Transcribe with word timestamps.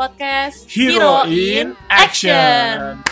podcast 0.00 0.64
Hero 0.64 1.28
in 1.28 1.76
Action. 1.92 3.04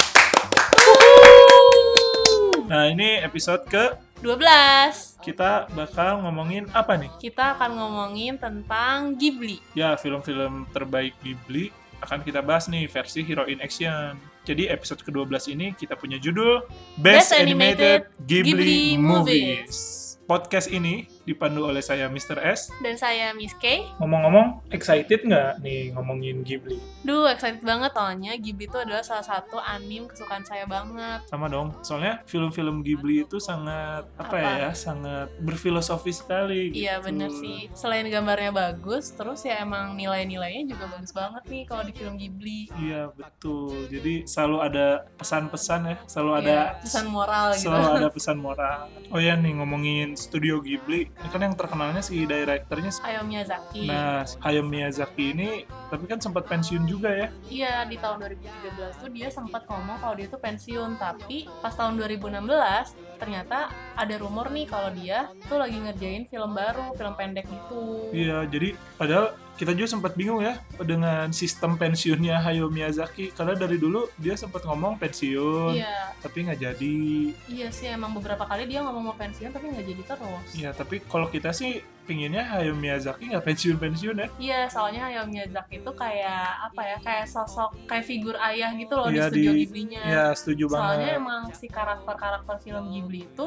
Nah, 2.64 2.88
ini 2.88 3.20
episode 3.20 3.68
ke 3.68 3.92
12. 4.24 5.20
kita 5.20 5.68
bakal 5.76 6.24
ngomongin 6.24 6.64
apa 6.72 6.96
nih? 6.96 7.12
Kita 7.20 7.60
akan 7.60 7.76
ngomongin 7.76 8.40
tentang 8.40 9.12
Ghibli. 9.20 9.60
Ya, 9.76 10.00
film-film 10.00 10.64
terbaik 10.72 11.12
Ghibli 11.20 11.68
akan 12.00 12.24
kita 12.24 12.40
bahas 12.40 12.72
nih 12.72 12.88
versi 12.88 13.20
Hero 13.20 13.44
in 13.44 13.60
Action. 13.60 14.16
Jadi 14.48 14.72
episode 14.72 15.04
ke-12 15.04 15.52
ini 15.52 15.76
kita 15.76 15.92
punya 15.92 16.16
judul 16.16 16.64
Best, 16.96 17.36
Best 17.36 17.36
Animated, 17.36 18.08
Animated 18.08 18.24
Ghibli, 18.24 18.48
Ghibli 18.48 18.80
Movies. 18.96 19.60
Movies. 19.68 19.76
Podcast 20.24 20.72
ini 20.72 21.17
dipandu 21.28 21.64
oleh 21.64 21.80
saya 21.80 22.08
Mr. 22.08 22.40
S. 22.40 22.72
Dan 22.80 22.96
saya 22.96 23.30
Miss 23.32 23.52
K. 23.54 23.84
Ngomong-ngomong, 24.00 24.64
excited 24.70 25.20
nggak 25.22 25.60
nih 25.60 25.92
ngomongin 25.92 26.40
Ghibli? 26.40 26.80
Duh, 27.02 27.28
excited 27.28 27.60
banget 27.60 27.92
soalnya 27.92 28.32
Ghibli 28.34 28.64
itu 28.64 28.78
adalah 28.78 29.02
salah 29.02 29.22
satu 29.22 29.58
anime 29.58 30.08
kesukaan 30.08 30.42
saya 30.42 30.64
banget. 30.64 31.28
Sama 31.28 31.46
dong, 31.46 31.76
soalnya 31.80 32.24
film-film 32.24 32.80
Ghibli 32.80 33.22
itu 33.22 33.36
sangat 33.36 34.08
apa, 34.16 34.32
Apa? 34.32 34.50
ya, 34.58 34.70
sangat 34.72 35.28
berfilosofi 35.38 36.10
sekali. 36.10 36.72
Iya 36.72 36.98
gitu. 36.98 37.06
bener 37.06 37.30
sih. 37.30 37.68
Selain 37.72 38.04
gambarnya 38.04 38.50
bagus, 38.50 39.12
terus 39.12 39.42
ya 39.42 39.60
emang 39.60 39.92
nilai-nilainya 39.92 40.64
juga 40.66 40.88
bagus 40.88 41.12
banget 41.12 41.42
nih 41.46 41.62
kalau 41.64 41.82
di 41.82 41.92
film 41.92 42.14
Ghibli. 42.14 42.72
Iya 42.74 43.10
betul. 43.12 43.86
Jadi 43.88 44.24
selalu 44.24 44.56
ada 44.62 44.86
pesan-pesan 45.18 45.80
ya, 45.84 45.96
selalu 46.06 46.32
ada 46.34 46.46
Iya, 46.48 46.64
pesan 46.80 47.06
moral 47.08 47.46
gitu. 47.52 47.62
selalu 47.66 47.88
ada 47.94 48.08
pesan 48.16 48.36
moral. 48.38 48.78
Oh 49.08 49.18
ya 49.18 49.34
nih 49.34 49.52
ngomongin 49.54 50.14
studio 50.14 50.60
Ghibli, 50.60 51.10
kan 51.26 51.40
yang 51.42 51.54
terkenalnya 51.58 51.98
si 51.98 52.22
direkturnya. 52.22 52.94
Hayao 53.02 53.26
Miyazaki. 53.26 53.90
Nah, 53.90 54.22
Hayao 54.38 54.62
Miyazaki 54.62 55.34
ini 55.34 55.66
tapi 55.90 56.04
kan 56.06 56.22
sempat 56.22 56.46
pensiun 56.46 56.86
juga 56.86 57.10
ya. 57.10 57.28
Iya, 57.50 57.74
di 57.90 57.98
tahun 57.98 58.22
2013 58.22 59.02
tuh 59.02 59.10
dia 59.10 59.28
sempat 59.28 59.66
ngomong 59.66 59.98
kalau 59.98 60.14
dia 60.14 60.30
tuh 60.30 60.38
pensiun, 60.38 60.96
tapi 60.96 61.50
pas 61.58 61.74
tahun 61.74 61.98
2016 61.98 63.18
ternyata 63.18 63.74
ada 63.98 64.14
rumor 64.22 64.46
nih 64.54 64.70
kalau 64.70 64.94
dia 64.94 65.26
tuh 65.50 65.58
lagi 65.58 65.74
ngerjain 65.74 66.30
film 66.30 66.54
baru, 66.54 66.94
film 66.94 67.14
pendek 67.18 67.50
gitu. 67.50 68.14
Iya, 68.14 68.46
jadi 68.46 68.78
padahal 68.94 69.34
kita 69.58 69.74
juga 69.74 69.90
sempat 69.90 70.14
bingung 70.14 70.38
ya 70.38 70.54
dengan 70.78 71.28
sistem 71.30 71.74
pensiunnya 71.74 72.38
Hayao 72.38 72.68
Miyazaki 72.68 73.28
karena 73.28 73.52
dari 73.52 73.74
dulu 73.74 74.06
dia 74.14 74.32
sempat 74.32 74.62
ngomong 74.62 74.94
pensiun 74.96 75.74
Iya, 75.74 76.14
tapi 76.16 76.46
nggak 76.46 76.60
jadi. 76.60 76.98
iya 77.44 77.68
sih 77.68 77.86
emang 77.88 78.14
beberapa 78.14 78.42
kali 78.42 78.64
dia 78.64 78.80
ngomong 78.80 79.02
mau 79.04 79.16
pensiun 79.16 79.50
tapi 79.50 79.68
nggak 79.68 79.84
jadi 79.84 80.02
terus. 80.06 80.46
Iya, 80.54 80.70
tapi 80.70 81.02
kalau 81.02 81.26
kita 81.26 81.50
sih 81.50 81.78
pinginnya 82.04 82.46
Hayao 82.46 82.72
Miyazaki 82.72 83.28
nggak 83.28 83.44
pensiun-pensiun 83.44 84.16
ya. 84.16 84.28
Iya, 84.38 84.60
soalnya 84.68 85.00
Hayao 85.04 85.26
Miyazaki 85.26 85.82
itu 85.82 85.90
kayak 85.92 86.42
apa 86.64 86.82
ya, 86.84 86.96
kayak 87.00 87.26
sosok 87.26 87.74
kayak 87.84 88.04
figur 88.04 88.38
ayah 88.40 88.70
gitu 88.72 88.94
loh 88.94 89.10
Iya, 89.10 89.26
di 89.26 89.34
studio 89.34 89.50
di- 89.50 89.58
Ghibli-nya. 89.60 90.02
Iya, 90.04 90.24
setuju 90.32 90.70
Soalnya 90.70 90.86
banget. 91.04 91.18
emang 91.18 91.42
si 91.52 91.66
karakter-karakter 91.68 92.56
film 92.62 92.84
Ghibli 92.88 93.26
itu 93.26 93.46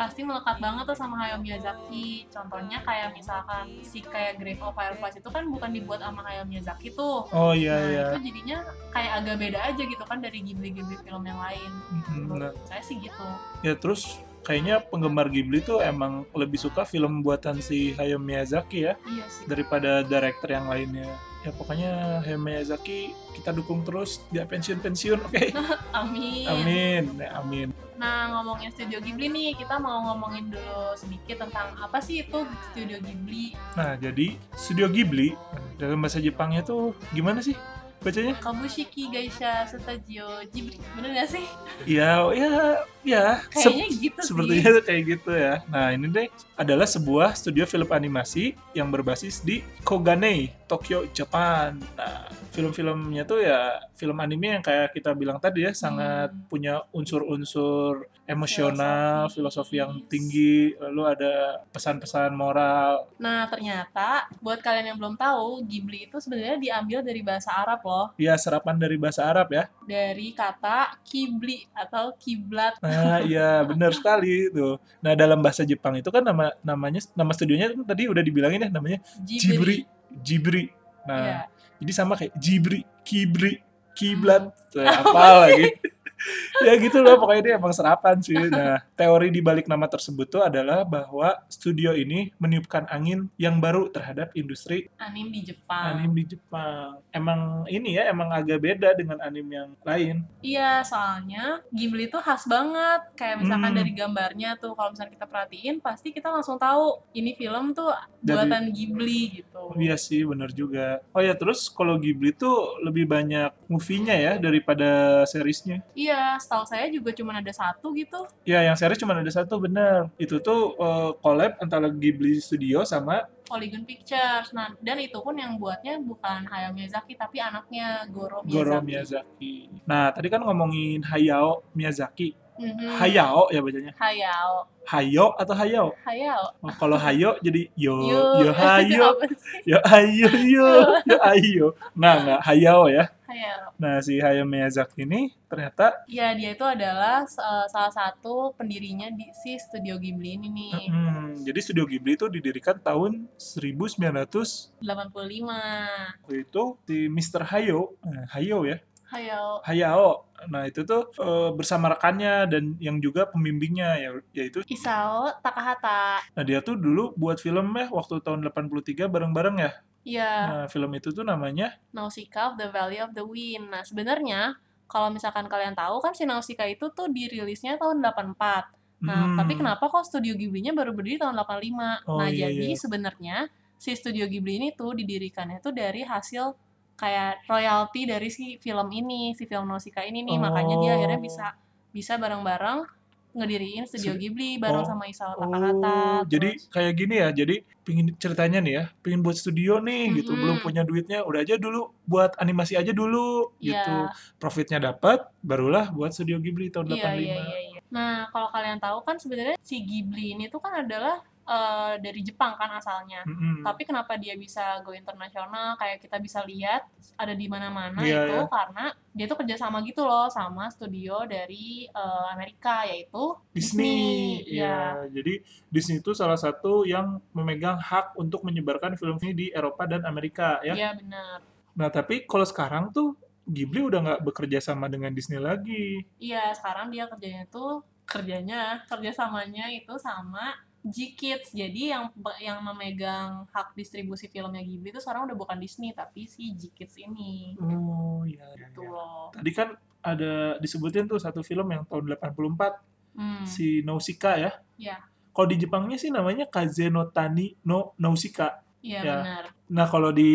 pasti 0.00 0.24
melekat 0.24 0.56
banget 0.64 0.88
tuh 0.88 0.96
sama 0.96 1.20
Hayao 1.20 1.36
Miyazaki. 1.44 2.24
Contohnya 2.32 2.80
kayak 2.80 3.12
misalkan 3.12 3.68
si 3.84 4.00
kayak 4.00 4.40
Grave 4.40 4.64
of 4.64 4.72
Fireflies 4.72 5.20
itu 5.20 5.28
kan 5.28 5.44
bukan 5.52 5.76
dibuat 5.76 6.00
sama 6.00 6.24
Hayao 6.24 6.48
Miyazaki 6.48 6.88
tuh. 6.96 7.28
Oh 7.28 7.52
iya 7.52 7.76
nah, 7.76 7.84
iya. 7.84 8.06
itu 8.16 8.32
jadinya 8.32 8.58
kayak 8.96 9.12
agak 9.20 9.36
beda 9.36 9.60
aja 9.60 9.82
gitu 9.84 10.04
kan 10.08 10.24
dari 10.24 10.40
Ghibli-Ghibli 10.40 10.96
film 11.04 11.22
yang 11.28 11.36
lain. 11.36 11.70
Mhm, 11.92 12.32
nah, 12.32 12.52
saya 12.64 12.80
sih 12.80 12.96
gitu. 12.96 13.28
ya 13.60 13.76
terus 13.76 14.24
kayaknya 14.40 14.80
penggemar 14.88 15.28
Ghibli 15.28 15.60
tuh 15.60 15.84
emang 15.84 16.24
lebih 16.32 16.56
suka 16.56 16.88
film 16.88 17.20
buatan 17.20 17.60
si 17.60 17.92
Hayao 18.00 18.16
Miyazaki 18.16 18.88
ya 18.88 18.96
Iya 19.04 19.28
sih. 19.28 19.44
daripada 19.44 20.00
director 20.00 20.48
yang 20.48 20.64
lainnya. 20.64 21.12
Ya 21.44 21.52
pokoknya 21.52 22.24
Hayao 22.24 22.40
Miyazaki 22.40 23.12
kita 23.36 23.52
dukung 23.52 23.84
terus 23.84 24.24
dia 24.32 24.48
pensiun-pensiun, 24.48 25.28
oke? 25.28 25.44
Amin. 26.00 26.48
Amin, 26.48 27.04
ya, 27.20 27.36
amin. 27.36 27.68
Nah, 28.00 28.32
ngomongin 28.32 28.72
Studio 28.72 28.96
Ghibli 28.96 29.28
nih, 29.28 29.60
kita 29.60 29.76
mau 29.76 30.08
ngomongin 30.08 30.48
dulu 30.48 30.96
sedikit 30.96 31.44
tentang 31.44 31.76
apa 31.76 32.00
sih 32.00 32.24
itu 32.24 32.48
Studio 32.72 32.96
Ghibli. 32.96 33.52
Nah 33.76 33.96
jadi 34.00 34.40
Studio 34.56 34.88
Ghibli 34.88 35.36
dalam 35.76 36.00
bahasa 36.00 36.16
Jepangnya 36.16 36.64
tuh 36.64 36.96
gimana 37.12 37.44
sih 37.44 37.52
bacanya? 38.00 38.32
Kabushiki 38.40 39.12
Gaisha 39.12 39.68
Studio 39.68 40.40
Ghibli. 40.48 40.80
Bener 40.96 41.12
gak 41.12 41.28
sih? 41.28 41.44
Ya, 41.84 42.24
ya, 42.32 42.80
ya. 43.02 43.40
sep- 43.50 43.72
Kayaknya 43.72 43.86
gitu 43.98 44.18
sih. 44.18 44.26
Sepertinya 44.28 44.68
tuh 44.72 44.84
kayak 44.84 45.02
gitu 45.06 45.30
ya. 45.32 45.54
Nah 45.66 45.86
ini 45.90 46.06
deh 46.06 46.26
adalah 46.54 46.84
sebuah 46.84 47.32
studio 47.32 47.64
film 47.64 47.88
animasi 47.88 48.52
yang 48.72 48.88
berbasis 48.88 49.40
di 49.40 49.60
Koganei, 49.80 50.52
Tokyo, 50.64 51.08
Jepang. 51.08 51.80
Nah 51.94 52.28
film-filmnya 52.50 53.22
tuh 53.22 53.40
ya 53.40 53.78
film 53.94 54.18
anime 54.18 54.58
yang 54.58 54.64
kayak 54.64 54.90
kita 54.90 55.12
bilang 55.12 55.38
tadi 55.38 55.62
ya 55.62 55.72
sangat 55.72 56.28
Hmm. 56.30 56.44
punya 56.46 56.74
unsur-unsur 56.90 58.04
emosional, 58.24 59.26
Filosofi. 59.26 59.74
filosofi 59.74 59.76
yang 59.76 59.92
tinggi, 60.06 60.56
lalu 60.76 61.02
ada 61.04 61.34
pesan-pesan 61.68 62.30
moral. 62.30 63.10
Nah, 63.18 63.44
ternyata 63.44 64.30
buat 64.38 64.58
kalian 64.58 64.94
yang 64.94 64.98
belum 64.98 65.14
tahu, 65.14 65.66
Ghibli 65.66 66.06
itu 66.06 66.14
sebenarnya 66.16 66.54
diambil 66.56 67.02
dari 67.02 67.20
bahasa 67.20 67.50
Arab 67.52 67.82
loh, 67.82 68.14
Ya 68.16 68.34
serapan 68.36 68.78
dari 68.78 68.94
bahasa 68.94 69.26
Arab 69.26 69.50
ya. 69.50 69.66
dari 69.82 70.30
kata 70.30 70.94
kibli 71.02 71.66
atau 71.72 72.14
kiblat. 72.14 72.78
Nah 72.78 72.89
iya 73.22 73.48
benar 73.62 73.92
sekali 73.92 74.48
tuh. 74.50 74.76
Nah 75.00 75.12
dalam 75.14 75.38
bahasa 75.40 75.62
Jepang 75.62 75.96
itu 75.96 76.08
kan 76.08 76.22
nama 76.24 76.50
namanya 76.60 77.00
nama 77.12 77.30
studionya 77.32 77.72
kan 77.72 77.82
tadi 77.84 78.08
udah 78.08 78.22
dibilangin 78.22 78.66
ya 78.66 78.70
namanya 78.70 78.98
Jibri. 79.22 79.84
Jibri. 80.10 80.70
Nah, 81.06 81.16
Iya. 81.16 81.36
jadi 81.80 81.92
sama 81.96 82.12
kayak 82.18 82.34
Jibri, 82.36 82.84
Kibri, 83.02 83.62
Kiblat, 83.96 84.52
Tuh, 84.68 84.84
apa 84.84 85.48
lagi? 85.48 85.66
ya 86.66 86.72
gitu 86.76 87.00
loh, 87.00 87.16
pokoknya 87.16 87.42
dia 87.42 87.54
emang 87.56 87.72
serapan 87.72 88.16
sih. 88.18 88.36
Nah, 88.36 88.82
teori 88.92 89.28
di 89.28 89.40
balik 89.40 89.64
nama 89.64 89.84
tersebut 89.84 90.26
tuh 90.28 90.42
adalah 90.42 90.82
bahwa 90.82 91.40
studio 91.46 91.92
ini 91.92 92.30
meniupkan 92.36 92.84
angin 92.86 93.28
yang 93.36 93.56
baru 93.56 93.88
terhadap 93.88 94.30
industri 94.32 94.90
Anim 94.96 95.28
di 95.28 95.40
Jepang. 95.42 95.96
anime 95.96 96.14
di 96.16 96.24
Jepang. 96.30 97.00
Emang 97.10 97.40
ini 97.66 97.94
ya, 97.94 98.08
emang 98.08 98.28
agak 98.30 98.58
beda 98.58 98.92
dengan 98.92 99.18
anime 99.18 99.50
yang 99.50 99.70
lain. 99.80 100.16
Iya, 100.40 100.82
soalnya 100.82 101.64
Ghibli 101.70 102.06
itu 102.06 102.18
khas 102.18 102.44
banget. 102.44 103.00
Kayak 103.14 103.36
misalkan 103.40 103.70
Hmm. 103.70 103.78
dari 103.78 103.92
gambarnya 103.92 104.50
tuh, 104.56 104.72
kalau 104.72 104.90
misalnya 104.90 105.12
kita 105.12 105.26
perhatiin, 105.26 105.76
pasti 105.78 106.10
kita 106.10 106.28
langsung 106.28 106.56
tahu 106.56 107.00
ini 107.12 107.34
film 107.34 107.72
tuh 107.72 107.90
Dari- 108.18 108.36
buatan 108.36 108.64
Ghibli 108.70 109.40
gitu. 109.40 109.72
Iya 109.74 109.96
sih, 109.96 110.22
bener 110.22 110.50
juga. 110.50 111.00
Oh 111.10 111.20
ya, 111.20 111.32
terus 111.32 111.68
kalau 111.68 111.96
Ghibli 111.96 112.32
tuh 112.32 112.50
lebih 112.80 113.06
banyak 113.06 113.50
movie-nya 113.66 114.14
ya 114.14 114.32
daripada 114.36 114.90
seriesnya. 115.24 115.80
Iya, 115.92 116.09
setahu 116.38 116.64
saya 116.66 116.86
juga 116.88 117.10
cuma 117.14 117.36
ada 117.36 117.52
satu 117.52 117.92
gitu. 117.94 118.26
Ya, 118.46 118.64
yang 118.64 118.76
series 118.78 118.98
cuma 118.98 119.14
ada 119.16 119.32
satu, 119.32 119.60
bener. 119.60 120.08
Itu 120.16 120.38
tuh 120.40 120.74
eh, 120.78 121.10
collab 121.22 121.58
antara 121.60 121.88
Ghibli 121.90 122.38
Studio 122.38 122.82
sama 122.86 123.26
Polygon 123.46 123.82
Pictures. 123.82 124.54
Nah, 124.54 124.70
dan 124.78 125.02
itu 125.02 125.18
pun 125.18 125.34
yang 125.34 125.58
buatnya 125.58 125.98
bukan 125.98 126.46
Hayao 126.46 126.70
Miyazaki 126.70 127.18
tapi 127.18 127.42
anaknya 127.42 128.06
Goro 128.10 128.46
Miyazaki. 128.46 128.54
Goro 128.54 128.76
Miyazaki. 128.80 129.54
Nah, 129.90 130.14
tadi 130.14 130.26
kan 130.30 130.40
ngomongin 130.46 131.02
Hayao 131.02 131.66
Miyazaki. 131.74 132.38
Mhm. 132.60 132.92
Hayao 133.00 133.48
ya 133.48 133.60
bacanya. 133.64 133.92
Hayao. 133.96 134.68
Hayo 134.84 135.32
atau 135.38 135.54
Hayao? 135.54 135.88
Hayao. 136.02 136.44
Oh, 136.60 136.72
kalau 136.74 136.98
Hayo 136.98 137.38
jadi 137.40 137.70
yo 137.78 137.94
Yo. 138.10 138.20
yo 138.42 138.50
Hayo, 138.52 139.06
yo 139.70 139.78
Ayo 139.86 140.28
yo 140.34 140.66
yo 141.06 141.16
Ayo. 141.24 141.66
Nah, 141.94 142.20
nggak 142.20 142.40
Hayao 142.42 142.90
ya. 142.90 143.06
Hayao. 143.40 143.72
Nah, 143.80 143.96
si 144.04 144.20
Hayao 144.20 144.44
Miyazaki 144.44 145.08
ini 145.08 145.32
ternyata 145.48 146.04
Ya, 146.04 146.36
dia 146.36 146.52
itu 146.52 146.62
adalah 146.62 147.24
uh, 147.24 147.66
salah 147.72 147.92
satu 147.92 148.52
pendirinya 148.52 149.08
di 149.08 149.32
si 149.32 149.56
Studio 149.56 149.96
Ghibli 149.96 150.36
ini 150.36 150.48
nih. 150.52 150.80
Hmm, 150.92 151.32
jadi 151.40 151.58
Studio 151.64 151.88
Ghibli 151.88 152.20
itu 152.20 152.28
didirikan 152.28 152.76
tahun 152.76 153.32
1900 153.40 154.76
85. 154.84 154.84
waktu 154.84 156.36
itu 156.44 156.62
si 156.84 157.08
Mr. 157.08 157.42
Hayao, 157.48 157.96
eh, 158.04 158.24
Hayao 158.36 158.68
ya, 158.68 158.78
Hayao. 159.10 159.58
Hayao. 159.66 160.10
Nah 160.46 160.70
itu 160.70 160.86
tuh 160.86 161.10
eh, 161.18 161.50
bersama 161.58 161.90
rekannya 161.90 162.46
dan 162.46 162.78
yang 162.78 163.02
juga 163.02 163.26
pembimbingnya 163.26 163.98
ya, 163.98 164.10
yaitu 164.30 164.62
Isao 164.70 165.34
Takahata. 165.42 166.22
Nah 166.30 166.42
dia 166.46 166.62
tuh 166.62 166.78
dulu 166.78 167.10
buat 167.18 167.42
film 167.42 167.74
ya 167.74 167.90
waktu 167.90 168.22
tahun 168.22 168.46
83 168.46 169.10
bareng-bareng 169.10 169.56
ya. 169.58 169.72
Ya, 170.00 170.48
Nah 170.48 170.66
film 170.72 170.90
itu 170.96 171.12
tuh 171.12 171.20
namanya 171.20 171.76
Nausicaa 171.92 172.52
of 172.52 172.54
the 172.56 172.72
Valley 172.72 172.98
of 173.04 173.12
the 173.12 173.20
Wind. 173.20 173.68
Nah, 173.68 173.84
sebenarnya 173.84 174.56
kalau 174.88 175.12
misalkan 175.12 175.44
kalian 175.46 175.76
tahu 175.76 176.00
kan 176.00 176.16
si 176.16 176.24
Nausicaa 176.24 176.66
itu 176.66 176.88
tuh 176.90 177.12
dirilisnya 177.12 177.76
tahun 177.76 178.00
84. 178.00 178.72
Nah, 179.00 179.32
hmm, 179.32 179.36
tapi 179.40 179.52
kenapa 179.56 179.88
kok 179.88 180.04
Studio 180.04 180.36
Ghibli-nya 180.36 180.76
baru 180.76 180.92
berdiri 180.92 181.20
tahun 181.20 181.36
85? 181.36 182.04
Oh, 182.04 182.20
nah, 182.20 182.28
iya, 182.28 182.52
jadi 182.52 182.72
iya. 182.72 182.76
sebenarnya 182.76 183.36
si 183.80 183.96
Studio 183.96 184.28
Ghibli 184.28 184.60
ini 184.60 184.68
tuh 184.76 184.92
didirikannya 184.92 185.64
tuh 185.64 185.72
dari 185.72 186.04
hasil 186.04 186.52
kayak 187.00 187.48
royalti 187.48 188.04
dari 188.04 188.28
si 188.28 188.60
film 188.60 188.92
ini, 188.92 189.32
si 189.32 189.48
film 189.48 189.64
Nausicaa 189.68 190.04
ini 190.04 190.20
nih. 190.20 190.36
Makanya 190.36 190.76
dia 190.80 190.92
Oh. 190.92 190.96
akhirnya 191.00 191.20
bisa 191.20 191.46
bisa 191.90 192.20
bareng-bareng 192.20 192.99
ngediriin 193.32 193.84
studio 193.84 194.12
Studi- 194.12 194.20
Ghibli 194.26 194.50
bareng 194.56 194.82
Oh. 194.82 194.88
sama 194.88 195.04
Isao 195.04 195.32
Oh, 195.32 195.40
Takahata. 195.40 196.26
jadi 196.26 196.50
terus- 196.52 196.66
kayak 196.68 196.92
gini 196.94 197.14
ya. 197.16 197.28
Jadi 197.30 197.56
pingin 197.80 198.06
ceritanya 198.14 198.58
nih 198.58 198.72
ya, 198.72 198.84
pingin 199.00 199.20
buat 199.20 199.34
studio 199.34 199.78
nih 199.78 200.14
gitu, 200.16 200.30
Mm-mm. 200.30 200.40
belum 200.40 200.56
punya 200.60 200.82
duitnya, 200.82 201.22
udah 201.22 201.40
aja 201.40 201.54
dulu 201.54 201.90
buat 202.04 202.34
animasi 202.36 202.74
aja 202.74 202.90
dulu 202.90 203.54
gitu. 203.58 203.74
Iya. 204.00 204.12
Profitnya 204.36 204.78
dapat, 204.84 205.26
barulah 205.40 205.90
buat 205.90 206.10
studio 206.10 206.36
Ghibli 206.36 206.68
tahun 206.68 206.86
85. 206.88 206.98
Iya, 207.16 207.34
iya, 207.34 207.34
iya, 207.40 207.58
iya. 207.68 207.80
Nah, 207.88 208.28
kalau 208.28 208.48
kalian 208.48 208.78
tahu 208.78 209.02
kan 209.02 209.16
sebenarnya 209.16 209.58
si 209.58 209.80
Ghibli 209.80 210.32
ini 210.32 210.46
tuh 210.46 210.58
kan 210.58 210.80
adalah 210.80 211.22
eh, 211.50 211.94
dari 211.98 212.22
Jepang 212.22 212.54
kan 212.54 212.70
asalnya. 212.78 213.26
Mm-mm. 213.26 213.66
Tapi 213.66 213.82
kenapa 213.82 214.14
dia 214.14 214.38
bisa 214.38 214.78
go 214.86 214.94
internasional? 214.94 215.74
Kayak 215.74 215.98
kita 216.06 216.16
bisa 216.22 216.46
lihat 216.46 216.86
ada 217.18 217.34
di 217.34 217.50
mana-mana 217.50 217.98
Iya, 218.00 218.30
itu 218.30 218.38
iya. 218.38 218.46
karena 218.46 218.84
dia 219.10 219.26
tuh 219.26 219.38
kerjasama 219.42 219.82
gitu 219.82 220.06
loh 220.06 220.30
sama 220.30 220.70
studio 220.70 221.26
dari 221.26 221.90
eh, 221.90 222.26
Amerika 222.30 222.86
yaitu 222.86 223.34
Disney, 223.50 224.40
Disney. 224.46 224.62
ya. 224.62 225.02
Jadi 225.10 225.34
Disney 225.66 225.98
itu 225.98 226.14
salah 226.14 226.38
satu 226.38 226.86
yang 226.86 227.18
memegang 227.34 227.82
hak 227.82 228.14
untuk 228.14 228.46
menyebarkan 228.46 228.94
film 228.94 229.18
ini 229.26 229.32
di 229.34 229.46
Eropa 229.50 229.90
dan 229.90 230.06
Amerika 230.06 230.62
ya. 230.62 230.78
Iya 230.78 230.90
benar. 230.94 231.42
Nah 231.74 231.88
tapi 231.90 232.24
kalau 232.30 232.46
sekarang 232.46 232.94
tuh 232.94 233.18
Ghibli 233.50 233.82
udah 233.82 233.98
nggak 233.98 234.22
bekerja 234.22 234.62
sama 234.62 234.86
dengan 234.86 235.10
Disney 235.10 235.42
lagi. 235.42 236.06
Iya, 236.22 236.54
sekarang 236.54 236.94
dia 236.94 237.10
kerjanya 237.10 237.50
tuh 237.50 237.82
kerjanya 238.06 238.86
kerjasamanya 238.86 239.70
itu 239.74 239.94
sama 239.98 240.54
G-Kids. 240.80 241.52
Jadi 241.52 241.92
yang 241.92 242.08
yang 242.38 242.58
memegang 242.60 243.44
hak 243.48 243.72
distribusi 243.72 244.26
filmnya 244.26 244.60
Ghibli 244.60 244.88
itu 244.88 244.98
sekarang 244.98 245.28
udah 245.28 245.36
bukan 245.36 245.56
Disney 245.56 245.92
tapi 245.92 246.24
si 246.24 246.52
G-Kids 246.52 246.96
ini. 246.98 247.52
Oh 247.56 248.24
iya. 248.24 248.44
iya, 248.52 248.68
Gitu 248.68 248.80
iya. 248.80 248.88
loh. 248.88 249.28
Tadi 249.30 249.50
kan 249.52 249.68
ada 250.00 250.56
disebutin 250.56 251.04
tuh 251.04 251.20
satu 251.20 251.40
film 251.40 251.68
yang 251.68 251.84
tahun 251.84 252.16
84 252.16 252.88
Hmm. 253.10 253.42
si 253.42 253.82
Nausicaa 253.82 254.38
ya. 254.38 254.52
Iya. 254.78 254.96
Kalau 255.30 255.46
di 255.46 255.58
Jepangnya 255.58 255.98
sih 255.98 256.08
namanya 256.08 256.46
Kaze 256.46 256.88
no 256.88 257.10
Tani 257.10 257.58
no 257.66 257.92
Nausicaa. 257.98 258.62
Iya 258.80 259.00
Ya. 259.02 259.16
benar. 259.18 259.44
Nah 259.68 259.86
kalau 259.86 260.10
di 260.10 260.30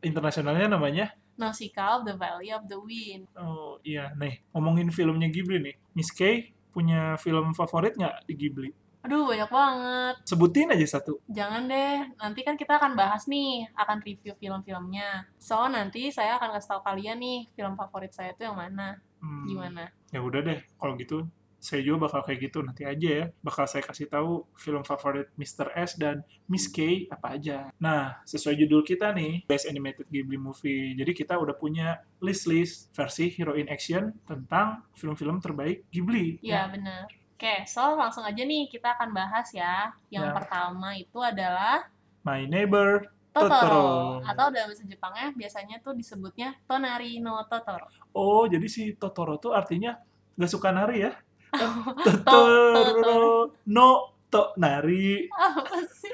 internasionalnya 0.00 0.66
namanya 0.68 1.14
Nausicaa 1.38 1.96
of 1.96 2.04
the 2.04 2.12
Valley 2.12 2.50
of 2.52 2.66
the 2.66 2.76
Wind. 2.76 3.24
oh 3.32 3.78
iya 3.80 4.12
nih 4.12 4.44
ngomongin 4.52 4.90
filmnya 4.90 5.30
Ghibli 5.30 5.62
nih. 5.62 5.74
Miss 5.94 6.10
Kay 6.10 6.50
punya 6.68 7.14
film 7.16 7.54
favorit 7.54 7.94
nggak 7.94 8.26
di 8.26 8.34
Ghibli? 8.36 8.70
Aduh, 9.00 9.28
banyak 9.28 9.48
banget. 9.48 10.14
Sebutin 10.28 10.72
aja 10.72 11.00
satu. 11.00 11.20
Jangan 11.30 11.66
deh, 11.66 12.04
nanti 12.20 12.40
kan 12.44 12.54
kita 12.60 12.76
akan 12.76 12.92
bahas 12.94 13.24
nih, 13.24 13.64
akan 13.72 14.04
review 14.04 14.36
film-filmnya. 14.36 15.24
So, 15.40 15.56
nanti 15.72 16.12
saya 16.12 16.36
akan 16.36 16.56
kasih 16.56 16.68
tahu 16.76 16.80
kalian 16.84 17.18
nih, 17.18 17.38
film 17.56 17.74
favorit 17.80 18.12
saya 18.12 18.36
itu 18.36 18.44
yang 18.44 18.56
mana, 18.56 19.00
Hmm, 19.20 19.44
gimana. 19.44 19.84
Ya 20.10 20.24
udah 20.24 20.40
deh, 20.40 20.64
kalau 20.80 20.96
gitu 20.96 21.28
saya 21.60 21.84
juga 21.84 22.08
bakal 22.08 22.24
kayak 22.24 22.40
gitu 22.50 22.64
nanti 22.64 22.88
aja 22.88 23.08
ya. 23.20 23.24
Bakal 23.44 23.68
saya 23.68 23.84
kasih 23.84 24.08
tahu 24.08 24.48
film 24.56 24.80
favorit 24.80 25.28
Mr. 25.36 25.76
S 25.76 26.00
dan 26.00 26.24
Miss 26.48 26.66
K 26.72 27.04
apa 27.12 27.36
aja. 27.36 27.68
Nah, 27.76 28.16
sesuai 28.24 28.56
judul 28.64 28.80
kita 28.80 29.12
nih, 29.12 29.44
Best 29.44 29.68
Animated 29.68 30.08
Ghibli 30.08 30.40
Movie. 30.40 30.96
Jadi 30.96 31.12
kita 31.12 31.36
udah 31.36 31.52
punya 31.54 32.00
list-list 32.24 32.88
versi 32.96 33.28
Hero 33.36 33.52
in 33.54 33.68
Action 33.68 34.08
tentang 34.24 34.88
film-film 34.96 35.38
terbaik 35.38 35.84
Ghibli. 35.92 36.40
Iya, 36.40 36.72
benar. 36.72 37.19
Oke, 37.40 37.64
so 37.64 37.96
langsung 37.96 38.20
aja 38.20 38.44
nih, 38.44 38.68
kita 38.68 38.92
akan 39.00 39.16
bahas 39.16 39.48
ya. 39.56 39.88
Yang 40.12 40.28
Ya. 40.28 40.34
pertama 40.36 40.92
itu 40.92 41.16
adalah 41.24 41.88
My 42.20 42.44
Neighbor 42.44 43.08
Totoro. 43.32 43.56
Totoro. 43.56 43.88
Atau 44.28 44.46
dalam 44.52 44.68
bahasa 44.68 44.84
Jepangnya 44.84 45.32
biasanya 45.32 45.80
tuh 45.80 45.96
disebutnya 45.96 46.52
Tonari 46.68 47.16
no 47.16 47.40
Totoro. 47.48 47.88
Oh, 48.12 48.44
jadi 48.44 48.68
si 48.68 48.92
Totoro 48.92 49.40
tuh 49.40 49.56
artinya 49.56 49.96
nggak 50.36 50.52
suka 50.52 50.68
nari 50.68 51.08
ya? 51.08 51.16
Totoro. 52.04 52.76
Totoro 52.76 53.32
no 53.72 53.88
to 54.28 54.52
nari. 54.60 55.24
Apa 55.32 55.80
sih? 55.96 56.12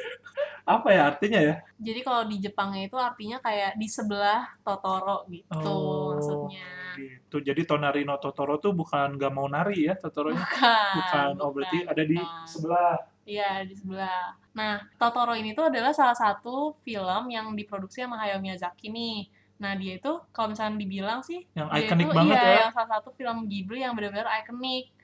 Apa 0.62 0.94
ya 0.94 1.10
artinya 1.10 1.42
ya? 1.42 1.58
Jadi 1.82 2.06
kalau 2.06 2.22
di 2.30 2.38
Jepangnya 2.38 2.86
itu 2.86 2.94
artinya 2.94 3.42
kayak 3.42 3.74
di 3.74 3.90
sebelah 3.90 4.46
Totoro 4.62 5.26
gitu 5.26 5.58
Oh. 5.58 6.14
maksudnya. 6.14 6.85
Gitu. 6.96 7.36
Jadi 7.44 7.62
Tonari 7.68 8.02
no 8.08 8.16
Totoro 8.16 8.56
tuh 8.56 8.72
bukan 8.72 9.20
nggak 9.20 9.32
mau 9.32 9.46
nari 9.46 9.86
ya 9.86 9.94
Totoronya. 9.94 10.40
Bukan. 10.40 10.90
Bukan. 10.96 11.30
Oh, 11.44 11.50
berarti 11.52 11.78
ada 11.84 12.02
di 12.02 12.16
bukan. 12.16 12.48
sebelah. 12.48 12.96
Iya, 13.26 13.50
di 13.68 13.74
sebelah. 13.76 14.32
Nah, 14.56 14.80
Totoro 14.96 15.36
ini 15.36 15.52
tuh 15.52 15.68
adalah 15.68 15.92
salah 15.92 16.16
satu 16.16 16.78
film 16.80 17.22
yang 17.28 17.52
diproduksi 17.52 18.00
sama 18.00 18.16
Hayao 18.22 18.40
Miyazaki 18.40 18.88
nih. 18.88 19.28
Nah, 19.56 19.72
dia 19.76 19.96
itu 19.96 20.12
kalau 20.32 20.52
misalnya 20.52 20.76
dibilang 20.80 21.20
sih, 21.24 21.44
Yang 21.56 21.68
ikonik 21.84 22.08
banget 22.12 22.36
iya, 22.36 22.44
ya. 22.44 22.58
yang 22.68 22.72
salah 22.76 22.90
satu 23.00 23.08
film 23.16 23.48
Ghibli 23.48 23.80
yang 23.84 23.96
benar-benar 23.96 24.28
ikonik. 24.44 24.95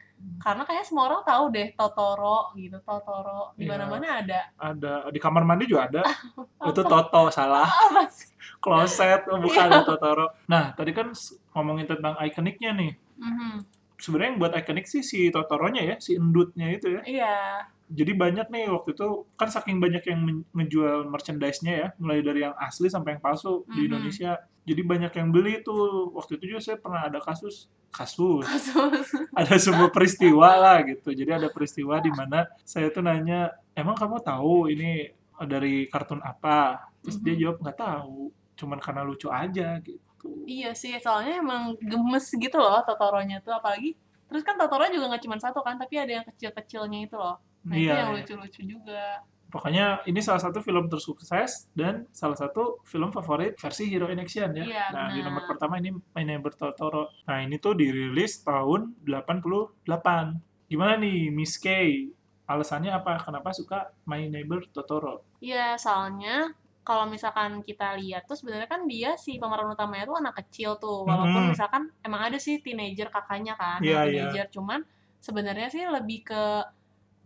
Karena 0.42 0.62
kayaknya 0.66 0.86
semua 0.86 1.04
orang 1.06 1.22
tahu 1.22 1.44
deh 1.54 1.68
Totoro 1.74 2.50
gitu, 2.58 2.78
Totoro. 2.82 3.54
Di 3.54 3.66
Iya. 3.66 3.70
mana-mana 3.78 4.06
ada. 4.22 4.40
Ada 4.58 4.92
di 5.10 5.18
kamar 5.22 5.42
mandi 5.46 5.70
juga 5.70 5.86
ada. 5.86 6.02
Itu 6.70 6.82
Toto 6.82 7.30
salah. 7.30 7.66
Kloset 8.58 9.26
oh, 9.30 9.38
bukan 9.38 9.66
Iya. 9.70 9.82
Totoro. 9.86 10.26
Nah, 10.50 10.74
tadi 10.74 10.90
kan 10.94 11.10
ngomongin 11.54 11.86
tentang 11.86 12.14
ikoniknya 12.18 12.70
nih. 12.74 12.92
Mhm. 13.18 13.54
Sebenarnya 14.02 14.28
yang 14.34 14.40
buat 14.42 14.52
ikonik 14.58 14.86
sih 14.90 15.02
si 15.06 15.30
Totoronya 15.30 15.82
ya, 15.86 15.96
si 16.02 16.18
endutnya 16.18 16.66
itu 16.74 16.90
ya. 16.90 17.02
Iya. 17.06 17.36
Jadi 17.92 18.12
banyak 18.16 18.46
nih 18.48 18.72
waktu 18.72 18.96
itu 18.96 19.08
kan 19.36 19.46
saking 19.46 19.76
banyak 19.76 20.00
yang 20.08 20.20
men- 20.24 20.44
ngejual 20.50 21.04
merchandise-nya 21.06 21.72
ya, 21.76 21.88
mulai 22.00 22.24
dari 22.24 22.40
yang 22.40 22.56
asli 22.56 22.88
sampai 22.88 23.14
yang 23.14 23.22
palsu 23.22 23.68
di 23.68 23.84
Mhm. 23.84 23.88
Indonesia. 23.88 24.32
Jadi 24.64 24.80
banyak 24.82 25.12
yang 25.12 25.28
beli 25.28 25.60
tuh. 25.60 26.08
Waktu 26.10 26.40
itu 26.40 26.44
juga 26.50 26.60
saya 26.62 26.78
pernah 26.78 27.04
ada 27.06 27.20
kasus 27.20 27.68
kasus 27.92 28.48
Kasus. 28.48 29.06
ada 29.40 29.54
sebuah 29.54 29.92
peristiwa 29.92 30.48
lah 30.56 30.80
gitu. 30.82 31.12
Jadi 31.12 31.28
ada 31.30 31.48
peristiwa 31.48 32.00
di 32.00 32.08
mana 32.08 32.48
saya 32.64 32.88
tuh 32.88 33.04
nanya, 33.04 33.52
emang 33.72 33.92
kamu 33.92 34.16
tahu 34.22 34.66
ini 34.66 35.12
dari 35.42 35.84
kartun 35.86 36.18
apa? 36.18 36.88
Terus 37.04 37.18
dia 37.18 37.34
Mhm. 37.36 37.40
jawab 37.40 37.56
nggak 37.60 37.78
tahu, 37.78 38.16
cuman 38.54 38.78
karena 38.78 39.02
lucu 39.02 39.28
aja 39.28 39.76
gitu. 39.78 40.00
Iya 40.46 40.72
sih, 40.72 40.94
soalnya 40.96 41.42
emang 41.42 41.74
gemes 41.76 42.30
gitu 42.30 42.56
loh 42.56 42.80
Totoronya 42.80 43.42
tuh. 43.42 43.52
Apalagi, 43.52 43.92
terus 44.24 44.40
kan 44.40 44.54
Totoro 44.54 44.86
juga 44.86 45.10
nggak 45.10 45.22
cuma 45.26 45.36
satu 45.36 45.60
kan, 45.60 45.76
tapi 45.76 45.98
ada 45.98 46.12
yang 46.16 46.24
kecil-kecilnya 46.24 47.04
itu 47.04 47.18
loh. 47.18 47.36
Nah, 47.62 47.74
itu 47.74 47.86
Iya, 47.86 47.94
yang 47.94 48.10
iya. 48.10 48.16
lucu-lucu 48.18 48.60
juga. 48.66 49.04
Pokoknya 49.46 50.00
ini 50.08 50.16
salah 50.18 50.40
satu 50.40 50.58
film 50.58 50.88
tersukses 50.88 51.68
dan 51.76 52.08
salah 52.08 52.34
satu 52.34 52.80
film 52.82 53.12
favorit 53.12 53.52
versi 53.54 53.84
Hero 53.84 54.08
in 54.08 54.16
Action 54.18 54.48
ya. 54.56 54.64
Iya, 54.64 54.84
nah, 54.90 55.12
di 55.12 55.20
benar. 55.20 55.28
nomor 55.28 55.42
pertama 55.44 55.76
ini 55.76 55.92
My 55.92 56.24
Neighbor 56.24 56.56
Totoro. 56.56 57.12
Nah, 57.28 57.38
ini 57.38 57.60
tuh 57.60 57.76
dirilis 57.76 58.40
tahun 58.40 58.96
88. 59.04 60.40
Gimana 60.66 60.96
nih 60.96 61.28
Miss 61.28 61.60
K? 61.60 61.68
Alasannya 62.48 62.90
apa? 62.90 63.20
Kenapa 63.20 63.52
suka 63.52 63.92
My 64.04 64.24
Neighbor 64.24 64.64
Totoro? 64.72 65.20
Iya, 65.38 65.76
soalnya 65.76 66.48
kalau 66.82 67.06
misalkan 67.06 67.60
kita 67.60 67.94
lihat 67.94 68.24
tuh 68.24 68.34
sebenarnya 68.34 68.66
kan 68.66 68.88
dia 68.88 69.14
si 69.14 69.38
pemeran 69.38 69.70
utamanya 69.70 70.08
tuh 70.08 70.18
anak 70.18 70.34
kecil 70.42 70.80
tuh. 70.80 71.04
Walaupun 71.04 71.46
Mhm. 71.46 71.50
misalkan 71.52 71.82
emang 72.00 72.24
ada 72.24 72.40
sih 72.40 72.58
teenager 72.58 73.06
kakaknya 73.06 73.54
kan, 73.54 73.78
Iya, 73.84 74.02
iya. 74.02 74.32
teenager. 74.32 74.46
Cuman 74.50 74.80
sebenarnya 75.20 75.68
sih 75.68 75.84
lebih 75.84 76.24
ke 76.26 76.42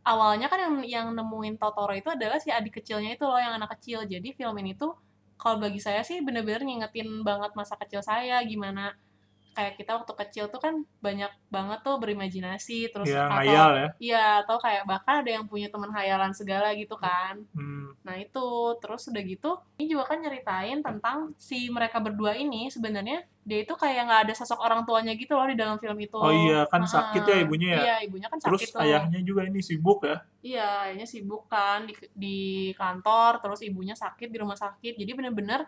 awalnya 0.07 0.47
kan 0.47 0.59
yang 0.63 0.75
yang 0.87 1.07
nemuin 1.19 1.59
Totoro 1.59 1.93
itu 1.93 2.09
adalah 2.09 2.39
si 2.39 2.49
adik 2.55 2.79
kecilnya 2.81 3.19
itu 3.19 3.25
loh 3.27 3.37
yang 3.37 3.59
anak 3.59 3.75
kecil. 3.77 4.07
Jadi 4.07 4.33
film 4.39 4.55
ini 4.63 4.79
tuh 4.79 4.95
kalau 5.37 5.59
bagi 5.61 5.83
saya 5.83 6.01
sih 6.07 6.23
bener-bener 6.25 6.63
ngingetin 6.65 7.27
banget 7.27 7.53
masa 7.59 7.75
kecil 7.77 8.01
saya 8.01 8.41
gimana 8.47 8.95
kayak 9.57 9.75
kita 9.75 9.97
waktu 9.97 10.13
kecil 10.15 10.45
tuh 10.47 10.61
kan 10.61 10.75
banyak 11.01 11.33
banget 11.49 11.81
tuh 11.81 11.97
berimajinasi 11.97 12.93
terus 12.93 13.09
Ya, 13.09 13.25
atau 13.25 13.41
ngayal 13.41 13.71
ya. 13.75 13.89
iya 13.97 14.25
atau 14.45 14.61
kayak 14.61 14.85
bahkan 14.85 15.25
ada 15.25 15.31
yang 15.33 15.49
punya 15.49 15.67
teman 15.67 15.89
hayalan 15.89 16.31
segala 16.31 16.77
gitu 16.77 16.93
kan 16.95 17.41
Hmm. 17.57 17.97
Nah 18.05 18.15
itu, 18.15 18.47
terus 18.79 19.09
udah 19.09 19.23
gitu, 19.23 19.51
ini 19.75 19.89
juga 19.89 20.05
kan 20.07 20.19
nyeritain 20.21 20.79
tentang 20.79 21.33
si 21.35 21.67
mereka 21.67 21.99
berdua 21.99 22.37
ini 22.37 22.69
sebenarnya 22.69 23.25
dia 23.43 23.59
itu 23.63 23.73
kayak 23.73 24.07
nggak 24.07 24.21
ada 24.27 24.35
sosok 24.35 24.59
orang 24.59 24.83
tuanya 24.83 25.15
gitu 25.15 25.35
loh 25.35 25.47
di 25.47 25.55
dalam 25.55 25.79
film 25.79 25.95
itu. 25.97 26.15
Oh 26.15 26.31
iya, 26.31 26.67
kan 26.67 26.83
Heeh. 26.83 26.93
sakit 26.93 27.23
ya 27.25 27.37
ibunya 27.41 27.69
ya. 27.69 27.81
Iya, 27.81 27.95
ibunya 28.05 28.27
kan 28.27 28.39
Terus 28.39 28.61
sakit 28.63 28.71
tuh. 28.75 28.83
ayahnya 28.83 29.21
juga 29.23 29.43
ini 29.43 29.59
sibuk 29.59 30.03
ya. 30.03 30.19
Iya, 30.41 30.67
ayahnya 30.85 31.07
sibuk 31.07 31.47
kan 31.47 31.87
di, 31.87 31.95
di 32.13 32.37
kantor, 32.75 33.39
terus 33.39 33.61
ibunya 33.63 33.95
sakit 33.95 34.29
di 34.29 34.39
rumah 34.39 34.55
sakit. 34.57 34.95
Jadi 34.95 35.11
bener-bener 35.13 35.67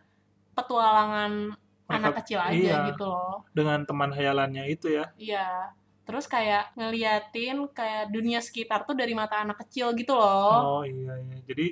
petualangan 0.53 1.55
Mereka- 1.89 2.05
anak 2.05 2.15
kecil 2.23 2.39
aja 2.39 2.53
iya. 2.53 2.79
gitu 2.93 3.05
loh. 3.09 3.43
Dengan 3.57 3.83
teman 3.89 4.13
hayalannya 4.13 4.65
itu 4.69 4.93
ya. 4.93 5.09
Iya. 5.17 5.73
Terus 6.05 6.25
kayak 6.29 6.73
ngeliatin 6.77 7.69
kayak 7.73 8.13
dunia 8.13 8.41
sekitar 8.41 8.85
tuh 8.85 8.97
dari 8.97 9.13
mata 9.17 9.41
anak 9.41 9.65
kecil 9.65 9.97
gitu 9.97 10.13
loh. 10.13 10.81
Oh 10.81 10.83
iya 10.85 11.17
iya. 11.21 11.37
Jadi 11.49 11.67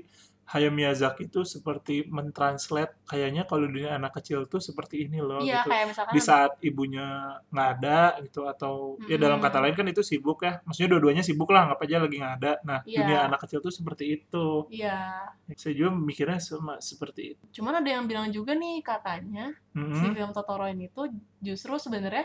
Hayao 0.47 0.71
Miyazaki 0.71 1.27
itu 1.27 1.43
seperti 1.43 2.07
mentranslate 2.07 2.95
kayaknya 3.03 3.43
kalau 3.51 3.67
dunia 3.67 3.99
anak 3.99 4.15
kecil 4.23 4.47
tuh 4.47 4.63
seperti 4.63 5.03
ini 5.11 5.19
loh 5.19 5.43
iya, 5.43 5.67
gitu. 5.67 5.75
kayak 5.75 5.87
misalkan 5.91 6.13
Di 6.15 6.21
saat 6.23 6.53
ibunya 6.63 7.35
nggak 7.51 7.69
ada 7.79 8.01
gitu 8.23 8.47
atau 8.47 8.95
ya 9.11 9.19
dalam 9.19 9.43
kata 9.43 9.59
lain 9.59 9.75
kan 9.75 9.87
itu 9.91 10.07
sibuk 10.07 10.47
ya. 10.47 10.63
Maksudnya 10.63 10.95
dua-duanya 10.95 11.23
sibuk 11.27 11.51
lah, 11.51 11.67
anggap 11.67 11.83
aja 11.83 11.97
lagi 11.99 12.17
nggak 12.23 12.35
ada. 12.39 12.53
Nah, 12.63 12.79
Iya. 12.87 12.99
dunia 13.03 13.19
anak 13.27 13.43
kecil 13.43 13.59
tuh 13.59 13.75
seperti 13.75 14.05
itu. 14.23 14.47
Iya. 14.71 15.27
Saya 15.59 15.75
juga 15.75 15.91
mikirnya 15.99 16.39
sama 16.39 16.79
seperti 16.79 17.35
itu. 17.35 17.43
Cuman 17.59 17.83
ada 17.83 17.91
yang 17.91 18.07
bilang 18.07 18.31
juga 18.31 18.55
nih 18.55 18.87
katanya 18.87 19.51
si 19.75 19.83
Mm-mm. 19.83 20.15
film 20.15 20.31
Totoro 20.31 20.71
ini 20.71 20.87
tuh 20.95 21.11
justru 21.43 21.75
sebenarnya 21.75 22.23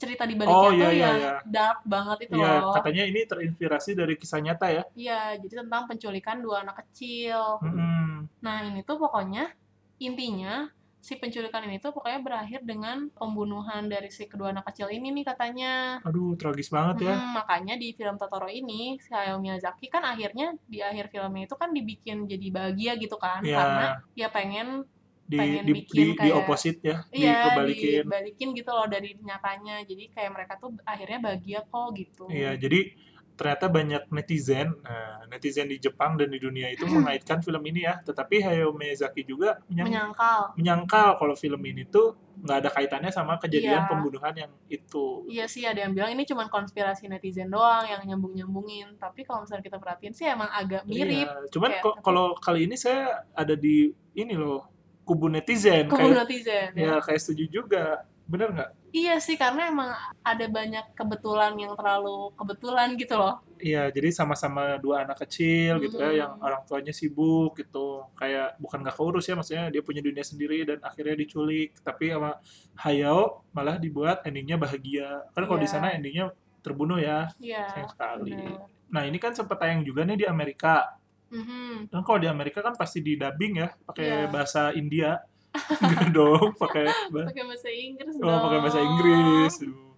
cerita 0.00 0.24
di 0.24 0.32
baliknya 0.32 0.56
Oh, 0.56 0.72
iya, 0.72 0.80
tuh 0.80 0.92
iya, 0.96 1.02
yang 1.04 1.18
iya. 1.20 1.32
dark 1.44 1.78
banget 1.84 2.18
itu 2.24 2.40
Iya, 2.40 2.52
loh. 2.64 2.72
katanya 2.72 3.04
ini 3.04 3.20
terinspirasi 3.28 3.90
dari 3.92 4.14
kisah 4.16 4.40
nyata 4.40 4.66
ya. 4.72 4.82
Iya, 4.96 5.20
jadi 5.36 5.54
tentang 5.60 5.84
penculikan 5.84 6.40
dua 6.40 6.64
anak 6.64 6.80
kecil. 6.82 7.60
Mm-mm. 7.60 8.24
Nah, 8.40 8.56
ini 8.64 8.80
tuh 8.80 8.96
pokoknya 8.96 9.52
intinya 10.00 10.72
si 11.00 11.16
penculikan 11.16 11.64
ini 11.64 11.80
tuh 11.80 11.96
pokoknya 11.96 12.20
berakhir 12.20 12.60
dengan 12.60 13.08
pembunuhan 13.12 13.88
dari 13.88 14.12
si 14.12 14.28
kedua 14.28 14.52
anak 14.52 14.68
kecil 14.68 14.88
ini 14.88 15.08
nih 15.12 15.24
katanya. 15.24 15.96
Aduh, 16.04 16.36
tragis 16.36 16.68
banget 16.68 17.08
ya. 17.08 17.16
Hmm, 17.16 17.36
makanya 17.36 17.76
di 17.76 17.92
film 17.92 18.16
Totoro 18.16 18.48
ini 18.48 19.00
si 19.00 19.08
Hayao 19.08 19.40
Miyazaki 19.40 19.88
kan 19.88 20.04
akhirnya 20.04 20.56
di 20.68 20.84
akhir 20.84 21.08
filmnya 21.08 21.48
itu 21.48 21.56
kan 21.56 21.72
dibikin 21.72 22.28
jadi 22.28 22.46
bahagia 22.52 22.92
gitu 23.00 23.16
kan 23.16 23.40
Iya. 23.40 23.56
karena 23.56 23.86
dia 24.12 24.28
pengen 24.28 24.84
Di 25.30 25.38
pengen 25.38 25.62
di, 25.62 25.72
bikin 25.76 25.94
di, 25.94 26.04
di 26.10 26.18
kayak- 26.18 26.36
opposite 26.36 26.80
ya, 26.82 26.96
iya 27.12 27.34
dikebalikin. 27.46 28.02
dibalikin 28.02 28.48
gitu 28.50 28.70
loh 28.70 28.86
dari 28.86 29.14
nyatanya 29.16 29.78
jadi 29.80 30.04
kayak 30.10 30.30
mereka 30.32 30.52
tuh 30.56 30.74
akhirnya 30.82 31.18
bahagia 31.20 31.60
kok 31.62 31.86
gitu 31.94 32.26
Iya, 32.26 32.58
jadi 32.58 32.90
ternyata 33.32 33.66
banyak 33.68 34.02
netizen, 34.10 34.68
nah, 34.80 35.24
netizen 35.26 35.64
di 35.64 35.78
Jepang 35.78 36.12
dan 36.12 36.28
di 36.28 36.36
dunia 36.36 36.68
itu 36.68 36.84
mengaitkan 36.92 37.40
film 37.40 37.62
ini 37.64 37.80
ya. 37.82 37.96
Tetapi 37.98 38.36
Hayao 38.38 38.74
Miyazaki 38.74 39.22
juga 39.22 39.56
menyang- 39.64 39.88
menyangkal 39.88 40.40
menyangkal 40.54 41.08
kalau 41.14 41.32
film 41.32 41.62
ini 41.62 41.86
tuh 41.86 42.12
nggak 42.36 42.56
ada 42.58 42.70
kaitannya 42.70 43.08
sama 43.08 43.36
kejadian 43.36 43.80
Iya. 43.80 43.88
pembunuhan 43.88 44.34
yang 44.34 44.52
itu. 44.66 45.24
Iya 45.24 45.46
sih 45.46 45.62
ada 45.62 45.78
yang 45.78 45.92
bilang 45.92 46.10
ini 46.10 46.24
cuma 46.24 46.48
konspirasi 46.48 47.06
netizen 47.06 47.48
doang 47.48 47.86
yang 47.86 48.02
nyambung-nyambungin. 48.02 48.96
Tapi 48.96 49.22
kalau 49.22 49.44
misalnya 49.44 49.62
kita 49.62 49.78
perhatiin 49.78 50.12
sih 50.12 50.26
emang 50.26 50.50
agak 50.50 50.84
mirip. 50.84 51.24
Iya, 51.24 51.48
Cuman 51.48 51.70
kalau 52.00 52.36
kali 52.36 52.64
ini 52.64 52.74
saya 52.74 53.24
ada 53.32 53.54
di 53.54 53.88
ini 54.12 54.34
loh 54.34 54.68
kubu 55.10 55.26
netizen 55.26 55.90
Kubu 55.90 56.06
kayak 56.06 56.22
netizen 56.22 56.70
ya 56.78 56.86
ya. 56.86 57.02
kayak 57.02 57.18
setuju 57.18 57.44
juga. 57.50 58.06
Bener 58.30 58.54
nggak? 58.54 58.70
Iya 58.94 59.18
sih 59.18 59.34
karena 59.34 59.66
emang 59.66 59.90
ada 60.22 60.46
banyak 60.46 60.94
kebetulan 60.94 61.50
yang 61.58 61.74
terlalu 61.74 62.30
kebetulan 62.38 62.94
gitu 62.94 63.18
loh. 63.18 63.42
Iya, 63.58 63.90
jadi 63.90 64.14
sama-sama 64.14 64.78
dua 64.78 65.02
anak 65.02 65.26
kecil 65.26 65.82
gitu 65.82 65.98
ya, 65.98 66.06
Hmm. 66.10 66.16
yang 66.16 66.32
orang 66.38 66.62
tuanya 66.62 66.94
sibuk 66.94 67.58
gitu, 67.58 68.06
kayak 68.14 68.54
bukan 68.56 68.80
nggak 68.80 68.94
keurus 68.94 69.26
ya, 69.26 69.34
maksudnya 69.34 69.66
dia 69.68 69.82
punya 69.82 69.98
dunia 69.98 70.22
sendiri 70.22 70.62
dan 70.62 70.78
akhirnya 70.80 71.18
diculik, 71.18 71.74
tapi 71.82 72.08
sama 72.08 72.38
Hayao 72.78 73.42
malah 73.50 73.76
dibuat 73.76 74.22
endingnya 74.22 74.54
bahagia. 74.56 75.26
Kan 75.34 75.42
kalau 75.44 75.58
di 75.58 75.66
Iya. 75.66 75.74
sana 75.74 75.90
endingnya 75.90 76.30
terbunuh 76.62 77.02
ya, 77.02 77.28
Iya. 77.42 77.66
sayang 77.68 77.90
sekali. 77.90 78.30
bener. 78.32 78.62
Nah 78.90 79.02
ini 79.06 79.18
kan 79.18 79.34
sempat 79.34 79.58
tayang 79.58 79.82
juga 79.82 80.06
nih 80.06 80.22
di 80.22 80.26
Amerika. 80.26 80.98
Mhm. 81.30 81.88
Dan 81.88 82.00
kalau 82.02 82.18
di 82.18 82.26
Amerika 82.26 82.60
kan 82.60 82.74
pasti 82.74 82.98
di 82.98 83.14
dubbing 83.14 83.54
ya, 83.56 83.68
pakai 83.80 84.06
Iya. 84.06 84.28
bahasa 84.28 84.62
India. 84.72 85.18
Enggak 85.82 86.10
dong, 86.10 86.54
pakai 86.54 86.86
ba- 87.10 87.26
Pakai 87.26 87.42
bahasa 87.42 87.68
Inggris 87.68 88.14
oh, 88.16 88.38
pakai 88.40 88.58
bahasa. 88.60 88.78
Inggris. 88.78 89.52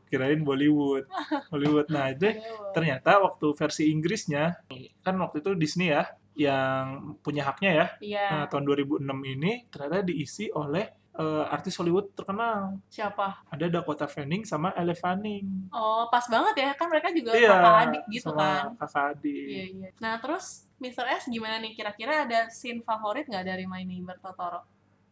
Kirain 0.07 0.41
Bollywood. 0.41 1.05
Hollywood. 1.53 1.89
Nah, 1.89 2.09
itu 2.09 2.29
ternyata 2.73 3.17
waktu 3.19 3.47
versi 3.53 3.89
Inggrisnya 3.89 4.61
kan 5.01 5.17
waktu 5.17 5.41
itu 5.41 5.53
Disney 5.57 5.89
ya 5.89 6.05
yang 6.33 7.17
punya 7.21 7.45
haknya 7.45 7.71
ya. 7.73 7.87
Iya. 8.01 8.27
Nah, 8.31 8.45
tahun 8.49 8.65
2006 8.65 9.01
ini 9.29 9.69
ternyata 9.69 10.01
diisi 10.01 10.49
oleh 10.49 10.89
eh, 11.19 11.45
artis 11.53 11.77
Hollywood 11.77 12.13
terkenal. 12.17 12.81
Siapa? 12.89 13.45
Ada 13.53 13.69
Dakota 13.69 14.09
Fanning 14.09 14.49
sama 14.49 14.73
Elle 14.73 14.97
Fanning. 14.97 15.69
Oh, 15.73 16.09
pas 16.09 16.25
banget 16.29 16.55
ya. 16.57 16.71
Kan 16.73 16.89
mereka 16.89 17.13
juga 17.13 17.37
Iya, 17.37 17.53
kakak 17.53 17.77
adik 17.89 18.05
gitu 18.09 18.29
sama 18.33 18.41
kan. 18.41 18.65
Kakak 18.81 19.05
adik. 19.17 19.47
Iya, 19.49 19.65
iya. 19.69 19.89
Nah, 20.01 20.15
terus 20.21 20.67
Mr. 20.81 21.07
S 21.21 21.25
gimana 21.29 21.61
nih? 21.61 21.73
Kira-kira 21.77 22.25
ada 22.25 22.49
scene 22.49 22.81
favorit 22.81 23.29
nggak 23.29 23.45
dari 23.45 23.65
My 23.69 23.85
Neighbor 23.85 24.17
Totoro? 24.19 24.65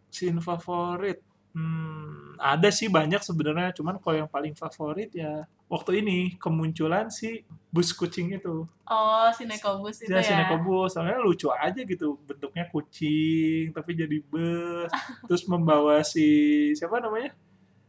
Scene 0.08 0.40
favorit. 0.40 1.20
Hmm, 1.50 2.38
ada 2.38 2.70
sih 2.70 2.86
banyak 2.86 3.20
sebenarnya, 3.26 3.74
cuman 3.74 3.98
kalau 3.98 4.22
yang 4.22 4.30
paling 4.30 4.54
favorit 4.54 5.10
ya 5.10 5.44
waktu 5.70 6.02
ini 6.02 6.34
kemunculan 6.36 7.08
si 7.14 7.46
bus 7.70 7.94
kucing 7.94 8.34
itu. 8.34 8.66
Oh, 8.90 9.28
si 9.30 9.46
Nekobus 9.46 10.02
itu 10.02 10.10
Ya, 10.10 10.18
ya. 10.18 10.26
si 10.26 10.32
Nekobus, 10.34 10.98
soalnya 10.98 11.22
lucu 11.22 11.46
aja 11.54 11.78
gitu, 11.78 12.18
bentuknya 12.26 12.66
kucing 12.66 13.70
tapi 13.70 13.94
jadi 13.94 14.18
bus, 14.26 14.90
terus 15.30 15.46
membawa 15.46 16.02
si 16.02 16.26
siapa 16.74 16.98
namanya? 16.98 17.30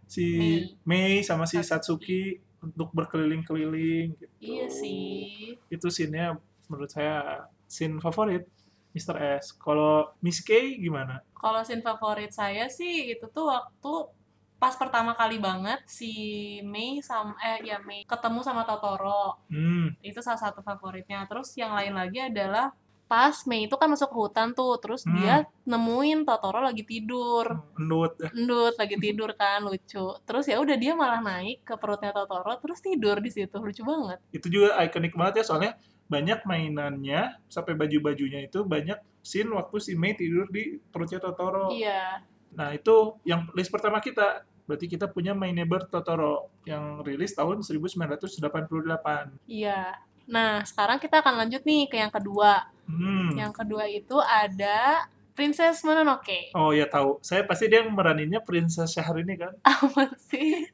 Si 0.06 0.28
Mei, 0.86 1.26
sama 1.26 1.50
si 1.50 1.58
Satsuki. 1.58 1.66
Satsuki 1.66 2.22
untuk 2.62 2.94
berkeliling-keliling 2.94 4.14
gitu. 4.22 4.34
Iya 4.38 4.70
sih. 4.70 5.58
Itu 5.66 5.90
scene-nya 5.90 6.38
menurut 6.70 6.94
saya 6.94 7.50
scene 7.66 7.98
favorit 7.98 8.46
Mr. 8.94 9.18
S. 9.42 9.58
Kalau 9.58 10.14
Miss 10.22 10.46
K 10.46 10.78
gimana? 10.78 11.26
Kalau 11.34 11.66
scene 11.66 11.82
favorit 11.82 12.30
saya 12.30 12.70
sih 12.70 13.18
itu 13.18 13.26
tuh 13.34 13.50
waktu 13.50 13.94
pas 14.62 14.78
pertama 14.78 15.18
kali 15.18 15.42
banget 15.42 15.82
si 15.90 16.14
Mei 16.62 17.02
sama 17.02 17.34
eh 17.42 17.66
ya 17.66 17.82
Mei 17.82 18.06
ketemu 18.06 18.46
sama 18.46 18.62
Totoro. 18.62 19.42
Hmm, 19.50 19.98
Itu 20.06 20.22
salah 20.22 20.38
satu 20.38 20.62
favoritnya. 20.62 21.26
Terus 21.26 21.58
yang 21.58 21.74
lain 21.74 21.98
lagi 21.98 22.22
adalah 22.22 22.70
pas 23.10 23.34
Mei 23.44 23.66
itu 23.66 23.74
kan 23.74 23.90
masuk 23.90 24.08
ke 24.08 24.18
hutan 24.22 24.54
tuh, 24.54 24.78
terus 24.78 25.02
Hmm. 25.02 25.18
dia 25.18 25.36
nemuin 25.66 26.24
Totoro 26.24 26.62
lagi 26.62 26.86
tidur. 26.86 27.58
endut. 27.74 28.22
Endut 28.32 28.78
lagi 28.78 28.96
tidur 28.96 29.34
kan 29.34 29.66
lucu. 29.66 30.14
Terus 30.22 30.46
ya 30.46 30.62
udah 30.62 30.78
dia 30.78 30.94
malah 30.94 31.20
naik 31.20 31.66
ke 31.66 31.74
perutnya 31.76 32.14
Totoro 32.14 32.54
terus 32.56 32.80
tidur 32.80 33.18
di 33.18 33.34
situ. 33.34 33.58
Lucu 33.58 33.82
banget. 33.82 34.22
Itu 34.30 34.46
juga 34.48 34.78
ikonik 34.80 35.18
banget 35.18 35.42
ya 35.42 35.46
soalnya 35.50 35.72
banyak 36.06 36.46
mainannya 36.46 37.42
sampai 37.48 37.74
baju-bajunya 37.74 38.46
itu 38.46 38.62
banyak 38.62 38.96
scene 39.20 39.50
waktu 39.50 39.78
si 39.82 39.98
Mei 39.98 40.14
tidur 40.14 40.46
di 40.48 40.78
perutnya 40.86 41.18
Totoro. 41.18 41.74
Iya. 41.74 42.22
Nah, 42.52 42.76
itu 42.76 43.16
yang 43.24 43.48
list 43.52 43.72
pertama 43.72 43.98
kita. 43.98 44.44
Berarti 44.72 44.88
kita 44.88 45.12
punya 45.12 45.36
My 45.36 45.52
Neighbor 45.52 45.84
Totoro 45.92 46.48
yang 46.64 47.04
rilis 47.04 47.36
tahun 47.36 47.60
1988. 47.60 48.40
Iya. 49.52 50.00
Nah, 50.32 50.64
sekarang 50.64 50.96
kita 50.96 51.20
akan 51.20 51.44
lanjut 51.44 51.60
nih 51.68 51.92
ke 51.92 52.00
yang 52.00 52.08
kedua. 52.08 52.72
Hmm. 52.88 53.36
Yang 53.36 53.52
kedua 53.52 53.84
itu 53.92 54.16
ada 54.24 55.12
Princess 55.36 55.84
Mononoke. 55.84 56.56
Oh 56.56 56.72
ya 56.72 56.88
tahu. 56.88 57.20
Saya 57.20 57.44
pasti 57.44 57.68
dia 57.68 57.84
yang 57.84 57.92
meraninnya 57.92 58.40
Princess 58.40 58.96
Syahrini 58.96 59.36
kan? 59.36 59.52
Apa 59.68 60.08
sih? 60.16 60.72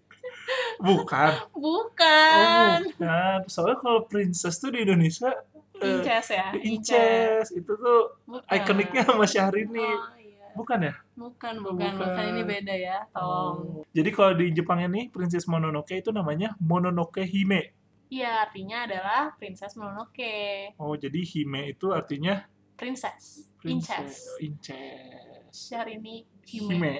Bukan. 0.78 1.32
Oh, 1.58 1.82
Bukan. 1.82 2.94
bukan. 2.94 3.50
Soalnya 3.50 3.78
kalau 3.82 4.06
Princess 4.06 4.62
tuh 4.62 4.70
di 4.70 4.86
Indonesia 4.86 5.34
eh, 5.82 5.90
Inces 5.98 6.28
ya? 6.34 6.48
Inces. 6.54 7.50
Itu 7.54 7.74
tuh 7.78 8.14
Bukan. 8.30 8.46
ikoniknya 8.46 9.02
sama 9.10 9.26
Syahrini. 9.26 9.82
Oh. 9.82 10.17
Bukan 10.58 10.80
ya? 10.82 10.94
Bukan, 11.14 11.54
Oh, 11.62 11.72
bukan, 11.72 11.94
bukan. 11.94 11.94
bukan. 12.02 12.24
Ini 12.34 12.42
beda 12.42 12.74
ya. 12.74 12.98
Tolong. 13.14 13.56
Oh. 13.62 13.82
Jadi 13.94 14.10
kalau 14.10 14.34
di 14.34 14.50
Jepang 14.50 14.82
ini 14.82 15.14
Princess 15.14 15.46
Mononoke 15.46 15.94
itu 15.94 16.10
namanya 16.10 16.58
Mononoke 16.58 17.22
Hime. 17.22 17.78
Iya, 18.10 18.50
artinya 18.50 18.88
adalah 18.90 19.36
Princess 19.38 19.78
Mononoke. 19.78 20.74
Oh, 20.82 20.98
jadi 20.98 21.22
Hime 21.22 21.70
itu 21.70 21.94
artinya 21.94 22.50
Princess. 22.74 23.52
Princess. 23.62 24.26
Inces. 24.42 24.74
Inces. 24.74 25.46
Syahrini 25.52 26.26
Hime. 26.48 26.74
Hime. 26.74 26.94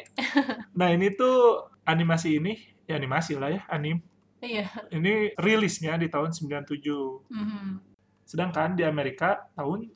nah, 0.78 0.90
ini 0.92 1.10
tuh 1.16 1.66
animasi 1.88 2.38
ini, 2.38 2.60
ya 2.86 2.98
animasi 3.00 3.40
lah 3.40 3.50
ya, 3.56 3.62
anim. 3.72 4.02
Iya. 4.44 4.70
Ini 4.94 5.34
rilisnya 5.40 5.98
di 5.98 6.10
tahun 6.12 6.30
97. 6.30 7.24
Mhm. 7.32 7.82
Sedangkan 8.28 8.76
di 8.76 8.84
Amerika 8.84 9.48
tahun 9.56 9.96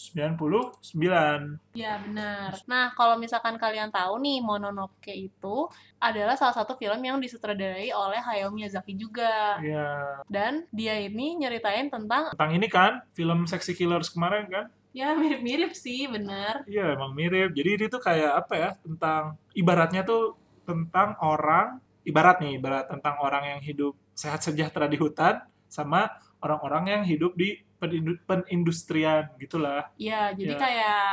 1999. 0.00 1.60
Iya, 1.76 2.00
benar. 2.00 2.56
Nah, 2.64 2.96
kalau 2.96 3.20
misalkan 3.20 3.60
kalian 3.60 3.92
tahu 3.92 4.16
nih, 4.24 4.40
Mononoke 4.40 5.12
itu 5.12 5.68
adalah 6.00 6.40
salah 6.40 6.56
satu 6.56 6.72
film 6.80 6.96
yang 7.04 7.20
disutradarai 7.20 7.92
oleh 7.92 8.20
Hayao 8.24 8.48
Miyazaki 8.48 8.96
juga. 8.96 9.60
Ya, 9.60 10.24
Dan 10.24 10.64
dia 10.72 10.96
ini 10.96 11.36
nyeritain 11.36 11.92
tentang, 11.92 12.32
tentang 12.32 12.52
ini 12.56 12.66
kan, 12.72 13.04
film 13.12 13.44
Sexy 13.44 13.76
Killers 13.76 14.08
kemarin 14.08 14.48
kan? 14.48 14.66
ya 14.90 15.14
mirip-mirip 15.14 15.70
sih, 15.70 16.10
benar. 16.10 16.66
Iya, 16.66 16.98
emang 16.98 17.14
mirip. 17.14 17.54
Jadi 17.54 17.70
ini 17.78 17.86
tuh 17.86 18.02
kayak 18.02 18.42
apa 18.46 18.54
ya, 18.58 18.70
tentang, 18.82 19.38
ibaratnya 19.54 20.02
tuh 20.02 20.34
tentang 20.66 21.14
orang, 21.22 21.78
ibarat 22.02 22.42
nih, 22.42 22.58
ibarat 22.58 22.90
tentang 22.90 23.22
orang 23.22 23.54
yang 23.54 23.60
hidup 23.62 23.94
sehat 24.18 24.42
sejahtera 24.42 24.90
di 24.90 24.98
hutan, 24.98 25.46
sama 25.70 26.10
orang-orang 26.42 26.84
yang 26.90 27.02
hidup 27.06 27.38
di 27.38 27.62
penindustrian, 27.80 29.32
gitulah. 29.40 29.88
Iya, 29.96 30.36
jadi 30.36 30.54
Ya. 30.54 30.60
kayak 30.60 31.08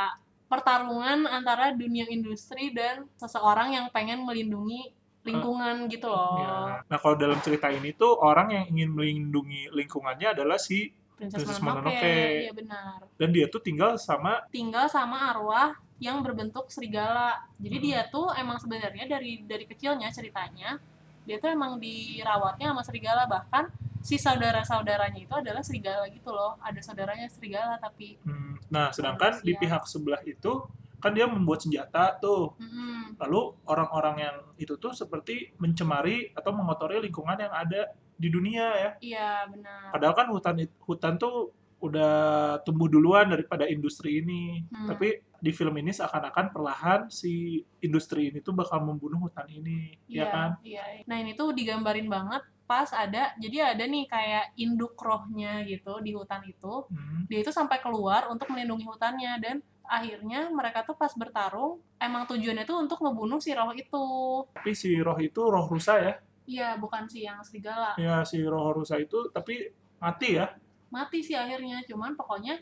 pertarungan 0.48 1.28
antara 1.28 1.72
dunia 1.72 2.08
industri 2.08 2.72
dan 2.72 3.04
seseorang 3.16 3.72
yang 3.72 3.86
pengen 3.92 4.24
melindungi 4.24 4.92
lingkungan 5.24 5.88
gitu 5.92 6.08
loh. 6.08 6.40
Ya. 6.40 6.56
Nah, 6.88 6.98
kalau 7.00 7.16
dalam 7.16 7.36
cerita 7.44 7.68
ini 7.68 7.92
tuh, 7.92 8.16
orang 8.16 8.48
yang 8.48 8.64
ingin 8.72 8.96
melindungi 8.96 9.68
lingkungannya 9.72 10.32
adalah 10.32 10.56
si, 10.56 10.88
Princess, 11.18 11.42
Princess 11.44 11.60
Mononoke. 11.60 11.92
Mononoke. 11.92 12.14
Iya 12.46 12.52
benar. 12.54 12.98
dan 13.18 13.28
dia 13.34 13.46
tuh 13.50 13.58
tinggal 13.58 13.98
sama, 13.98 14.46
Tinggal 14.48 14.86
sama 14.86 15.34
arwah 15.34 15.74
yang 15.98 16.22
berbentuk 16.22 16.70
serigala. 16.70 17.42
Jadi 17.58 17.76
Hmm. 17.76 17.84
dia 17.90 18.00
tuh 18.06 18.30
emang 18.38 18.56
sebenarnya 18.62 19.04
dari 19.10 19.42
dari 19.42 19.66
kecilnya 19.66 20.08
ceritanya 20.14 20.78
dia 21.26 21.36
tuh 21.36 21.50
emang 21.50 21.76
dirawatnya 21.76 22.70
sama 22.70 22.82
serigala 22.86 23.26
bahkan 23.26 23.66
si 24.08 24.16
saudara-saudaranya 24.16 25.20
itu 25.20 25.34
adalah 25.36 25.60
serigala 25.60 26.08
gitu 26.08 26.32
loh. 26.32 26.56
Ada 26.64 26.80
saudaranya 26.80 27.28
serigala 27.28 27.76
tapi 27.76 28.16
hmm, 28.24 28.72
nah, 28.72 28.88
sedangkan 28.88 29.44
di 29.44 29.52
pihak 29.52 29.84
sebelah 29.84 30.24
itu, 30.24 30.64
kan 30.96 31.12
dia 31.12 31.28
membuat 31.28 31.60
senjata 31.60 32.16
tuh. 32.16 32.56
Mm-mm. 32.56 33.20
Lalu 33.20 33.40
orang-orang 33.68 34.16
yang 34.24 34.36
itu 34.56 34.80
tuh 34.80 34.96
seperti 34.96 35.52
mencemari 35.60 36.32
atau 36.32 36.56
mengotori 36.56 37.04
lingkungan 37.04 37.36
yang 37.36 37.52
ada 37.52 37.92
di 38.16 38.28
dunia 38.32 38.66
ya. 38.72 38.90
Iya, 38.98 39.30
benar. 39.52 39.92
Padahal 39.92 40.14
kan 40.16 40.26
hutan 40.32 40.56
hutan 40.88 41.14
tuh 41.20 41.52
udah 41.78 42.58
tumbuh 42.66 42.90
duluan 42.90 43.30
daripada 43.30 43.68
industri 43.68 44.24
ini. 44.24 44.64
Hmm. 44.72 44.88
Tapi 44.90 45.22
di 45.38 45.54
film 45.54 45.76
ini 45.78 45.94
seakan-akan 45.94 46.50
perlahan 46.50 47.00
si 47.12 47.62
industri 47.78 48.34
ini 48.34 48.42
tuh 48.42 48.56
bakal 48.56 48.82
membunuh 48.82 49.30
hutan 49.30 49.46
ini, 49.46 49.94
ya 50.10 50.26
Iya, 50.26 50.34
kan? 50.34 50.50
iya. 50.66 50.84
Nah, 51.06 51.22
ini 51.22 51.38
tuh 51.38 51.54
digambarin 51.54 52.10
banget 52.10 52.42
pas 52.68 52.92
ada 52.92 53.32
jadi 53.40 53.72
ada 53.72 53.88
nih 53.88 54.04
kayak 54.04 54.52
induk 54.60 54.92
rohnya 55.00 55.64
gitu 55.64 56.04
di 56.04 56.12
hutan 56.12 56.44
itu. 56.44 56.84
Hmm. 56.92 57.24
Dia 57.24 57.40
itu 57.40 57.48
sampai 57.48 57.80
keluar 57.80 58.28
untuk 58.28 58.52
melindungi 58.52 58.84
hutannya 58.84 59.40
dan 59.40 59.64
akhirnya 59.88 60.52
mereka 60.52 60.84
tuh 60.84 60.92
pas 60.92 61.08
bertarung 61.16 61.80
emang 61.96 62.28
tujuannya 62.28 62.68
tuh 62.68 62.84
untuk 62.84 63.00
ngebunuh 63.00 63.40
si 63.40 63.56
roh 63.56 63.72
itu. 63.72 64.04
Tapi 64.52 64.76
si 64.76 65.00
roh 65.00 65.16
itu 65.16 65.40
roh 65.40 65.64
rusa 65.64 65.96
ya. 65.96 66.14
Iya, 66.48 66.68
bukan 66.76 67.08
si 67.08 67.24
yang 67.24 67.40
serigala. 67.40 67.96
Ya 67.96 68.20
si 68.28 68.44
roh 68.44 68.76
rusa 68.76 69.00
itu 69.00 69.32
tapi 69.32 69.72
mati 69.96 70.36
ya. 70.36 70.52
Mati 70.92 71.24
sih 71.24 71.36
akhirnya, 71.36 71.80
cuman 71.88 72.16
pokoknya 72.16 72.60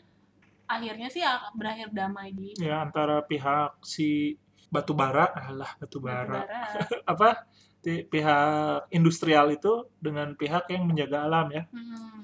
akhirnya 0.67 1.07
sih 1.07 1.23
berakhir 1.55 1.91
damai 1.95 2.35
di 2.35 2.51
Ya 2.59 2.83
antara 2.83 3.23
pihak 3.23 3.79
si 3.83 4.35
batu 4.67 4.91
bara, 4.91 5.31
alah 5.31 5.75
batu 5.79 5.99
bara. 5.99 6.43
Batubara. 6.43 7.03
Apa? 7.11 7.29
Pihak 7.83 8.91
industrial 8.91 9.47
itu 9.55 9.87
dengan 10.05 10.35
pihak 10.35 10.67
yang 10.73 10.83
menjaga 10.89 11.23
alam 11.27 11.47
ya. 11.55 11.63
Hmm. 11.71 12.23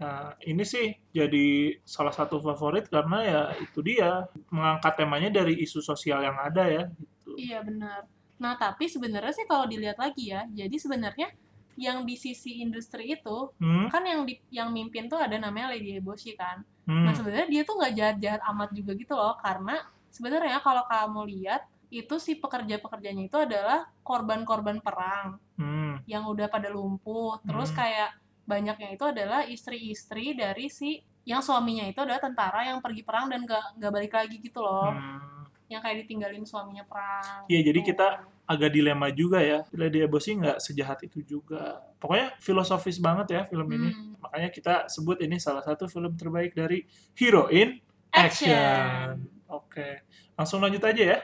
Nah, 0.00 0.32
ini 0.48 0.64
sih 0.64 0.86
jadi 1.12 1.76
salah 1.84 2.14
satu 2.14 2.40
favorit 2.40 2.88
karena 2.88 3.18
ya 3.20 3.40
itu 3.60 3.78
dia 3.84 4.24
mengangkat 4.48 4.92
temanya 4.96 5.28
dari 5.28 5.54
isu 5.60 5.78
sosial 5.84 6.24
yang 6.24 6.36
ada 6.40 6.64
ya 6.76 6.84
gitu. 6.96 7.30
Iya 7.36 7.58
benar. 7.68 8.00
Nah 8.42 8.52
tapi 8.62 8.84
sebenarnya 8.94 9.32
sih 9.36 9.46
kalau 9.50 9.64
dilihat 9.72 9.98
lagi 10.00 10.32
ya, 10.34 10.40
jadi 10.50 10.76
sebenarnya 10.84 11.28
yang 11.76 11.98
di 12.08 12.14
sisi 12.24 12.60
industri 12.64 13.04
itu 13.16 13.38
Hmm, 13.60 13.88
kan 13.92 14.02
yang 14.04 14.20
di, 14.28 14.34
yang 14.52 14.68
mimpin 14.76 15.04
tuh 15.12 15.16
ada 15.20 15.36
namanya 15.44 15.72
Lady 15.72 15.96
Eboshi 16.00 16.32
kan. 16.36 16.56
hmm, 16.88 17.04
Nah 17.06 17.12
sebenarnya 17.16 17.48
dia 17.52 17.62
tuh 17.68 17.74
nggak 17.78 17.92
jahat-jahat 17.98 18.40
amat 18.52 18.70
juga 18.78 18.92
gitu 19.02 19.12
loh, 19.16 19.34
karena 19.44 19.74
sebenarnya 20.14 20.58
kalau 20.66 20.84
kamu 20.88 21.20
lihat 21.32 21.62
itu 21.90 22.14
si 22.22 22.38
pekerja-pekerjanya 22.38 23.26
itu 23.26 23.34
adalah 23.34 23.90
korban-korban 24.06 24.78
perang 24.78 25.42
hmm, 25.58 26.06
yang 26.06 26.22
udah 26.30 26.46
pada 26.46 26.70
lumpuh. 26.70 27.42
Terus 27.42 27.74
Hmm. 27.74 27.78
kayak 27.82 28.10
banyaknya 28.46 28.94
itu 28.94 29.04
adalah 29.06 29.46
istri-istri 29.46 30.38
dari 30.38 30.70
si 30.70 31.02
yang 31.26 31.42
suaminya 31.44 31.84
itu 31.86 32.00
adalah 32.00 32.22
tentara 32.22 32.66
yang 32.66 32.80
pergi 32.80 33.02
perang 33.04 33.28
dan 33.28 33.44
gak, 33.44 33.76
nggak 33.76 33.92
balik 33.92 34.14
lagi 34.14 34.36
gitu 34.38 34.62
loh. 34.62 34.94
hmm. 34.94 35.42
Yang 35.70 35.80
kayak 35.86 35.96
ditinggalin 36.02 36.42
suaminya 36.42 36.82
perang. 36.82 37.46
Iya, 37.46 37.60
jadi 37.70 37.78
gitu. 37.78 37.94
kita 37.94 38.26
agak 38.50 38.70
dilema 38.74 39.06
juga 39.14 39.38
ya. 39.38 39.62
Lady 39.70 40.02
Eboshi 40.02 40.34
nggak 40.34 40.58
sejahat 40.58 40.98
itu 41.06 41.22
juga. 41.22 41.78
Pokoknya 42.02 42.34
filosofis 42.42 42.98
banget 42.98 43.38
ya 43.38 43.42
film 43.46 43.70
ini. 43.70 43.94
Hmm. 43.94 44.18
Makanya 44.18 44.50
kita 44.50 44.74
sebut 44.90 45.22
ini 45.22 45.38
salah 45.38 45.62
satu 45.62 45.86
film 45.86 46.10
terbaik 46.18 46.58
dari 46.58 46.82
Hero 47.14 47.46
in 47.50 47.78
Action. 48.10 48.50
Action. 48.50 49.14
Oke, 49.46 50.02
langsung 50.34 50.58
lanjut 50.62 50.82
aja 50.82 51.02
ya. 51.14 51.18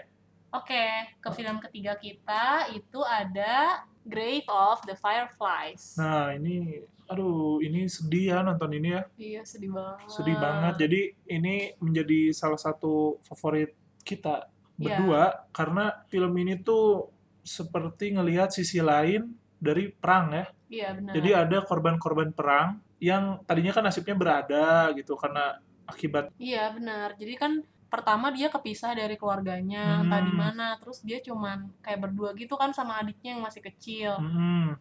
Oke, 0.56 0.84
ke 1.20 1.28
film 1.36 1.60
ketiga 1.60 1.92
kita 2.00 2.72
itu 2.72 3.00
ada 3.04 3.84
Grave 4.06 4.48
of 4.48 4.80
the 4.88 4.96
Fireflies. 4.96 6.00
Nah, 6.00 6.32
ini 6.32 6.80
aduh, 7.06 7.60
ini 7.60 7.84
sedih 7.86 8.32
ya 8.32 8.38
nonton 8.40 8.72
ini 8.72 8.96
ya. 8.96 9.02
Iya, 9.20 9.42
sedih 9.44 9.76
banget. 9.76 10.08
Sedih 10.08 10.36
banget. 10.40 10.74
Jadi 10.80 11.00
ini 11.28 11.76
menjadi 11.76 12.32
salah 12.32 12.56
satu 12.56 13.20
favorit 13.28 13.76
kita 14.00 14.48
berdua 14.80 15.46
karena 15.52 15.92
film 16.08 16.32
ini 16.40 16.56
tuh 16.64 17.12
seperti 17.44 18.16
ngelihat 18.16 18.48
sisi 18.48 18.80
lain 18.80 19.36
dari 19.60 19.92
perang 19.92 20.32
ya. 20.32 20.46
Iya, 20.72 20.88
benar. 20.96 21.12
Jadi 21.20 21.30
ada 21.36 21.58
korban-korban 21.68 22.32
perang 22.32 22.80
yang 22.96 23.44
tadinya 23.44 23.76
kan 23.76 23.84
nasibnya 23.84 24.16
berada 24.16 24.88
gitu 24.96 25.20
karena 25.20 25.60
akibat 25.84 26.32
Iya, 26.40 26.72
benar. 26.74 27.14
Jadi 27.14 27.34
kan 27.36 27.52
pertama 27.86 28.30
dia 28.34 28.48
kepisah 28.50 28.92
dari 28.98 29.14
keluarganya, 29.20 30.02
entah 30.02 30.20
Hmm. 30.22 30.28
di 30.28 30.34
mana. 30.34 30.66
Terus 30.80 30.98
dia 31.02 31.18
cuman 31.22 31.70
kayak 31.84 32.00
berdua 32.08 32.30
gitu 32.34 32.54
kan 32.58 32.70
sama 32.74 32.98
adiknya 33.00 33.36
yang 33.38 33.42
masih 33.44 33.62
kecil. 33.64 34.18
hmm, 34.18 34.76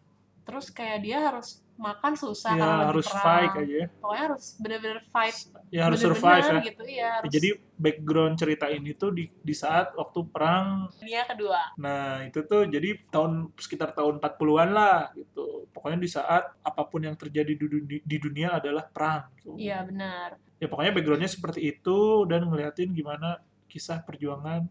Terus 0.46 0.70
kayak 0.70 0.98
dia 1.02 1.18
harus 1.20 1.60
makan 1.76 2.16
susah 2.16 2.56
ya 2.56 2.62
karena 2.64 2.86
harus 2.88 3.04
perang. 3.04 3.20
fight 3.20 3.52
aja 3.60 3.76
ya. 3.76 3.88
Pokoknya 4.00 4.24
harus 4.32 4.46
bener-bener 4.56 5.00
fight. 5.10 5.36
Ya 5.68 5.82
harus 5.84 6.00
bener-bener 6.00 6.16
survive 6.16 6.46
ya. 6.48 6.62
gitu. 6.64 6.84
Iya, 6.88 7.08
harus 7.12 7.32
Jadi 7.34 7.50
background 7.76 8.36
cerita 8.40 8.66
ini 8.70 8.92
tuh 8.94 9.12
di, 9.12 9.26
di 9.28 9.54
saat 9.54 9.92
waktu 9.92 10.20
perang. 10.30 10.88
dia 11.02 11.28
kedua. 11.28 11.76
Nah, 11.76 12.24
itu 12.24 12.40
tuh 12.42 12.64
jadi 12.66 12.96
tahun 13.10 13.52
sekitar 13.58 13.92
tahun 13.92 14.22
40-an 14.22 14.70
lah 14.72 15.12
gitu. 15.12 15.68
Pokoknya 15.74 16.00
di 16.00 16.08
saat 16.08 16.56
apa 16.62 16.82
pun 16.88 17.04
yang 17.04 17.18
terjadi 17.18 17.52
di 17.52 17.66
dunia, 17.68 18.00
di 18.00 18.18
dunia 18.22 18.48
adalah 18.56 18.88
perang. 18.88 19.28
gitu. 19.36 19.60
Iya, 19.60 19.84
benar. 19.84 20.40
Ya 20.56 20.72
pokoknya 20.72 20.96
backgroundnya 20.96 21.28
seperti 21.28 21.60
itu 21.68 21.98
dan 22.26 22.48
ngeliatin 22.48 22.96
gimana 22.96 23.44
kisah 23.68 24.00
perjuangan 24.00 24.64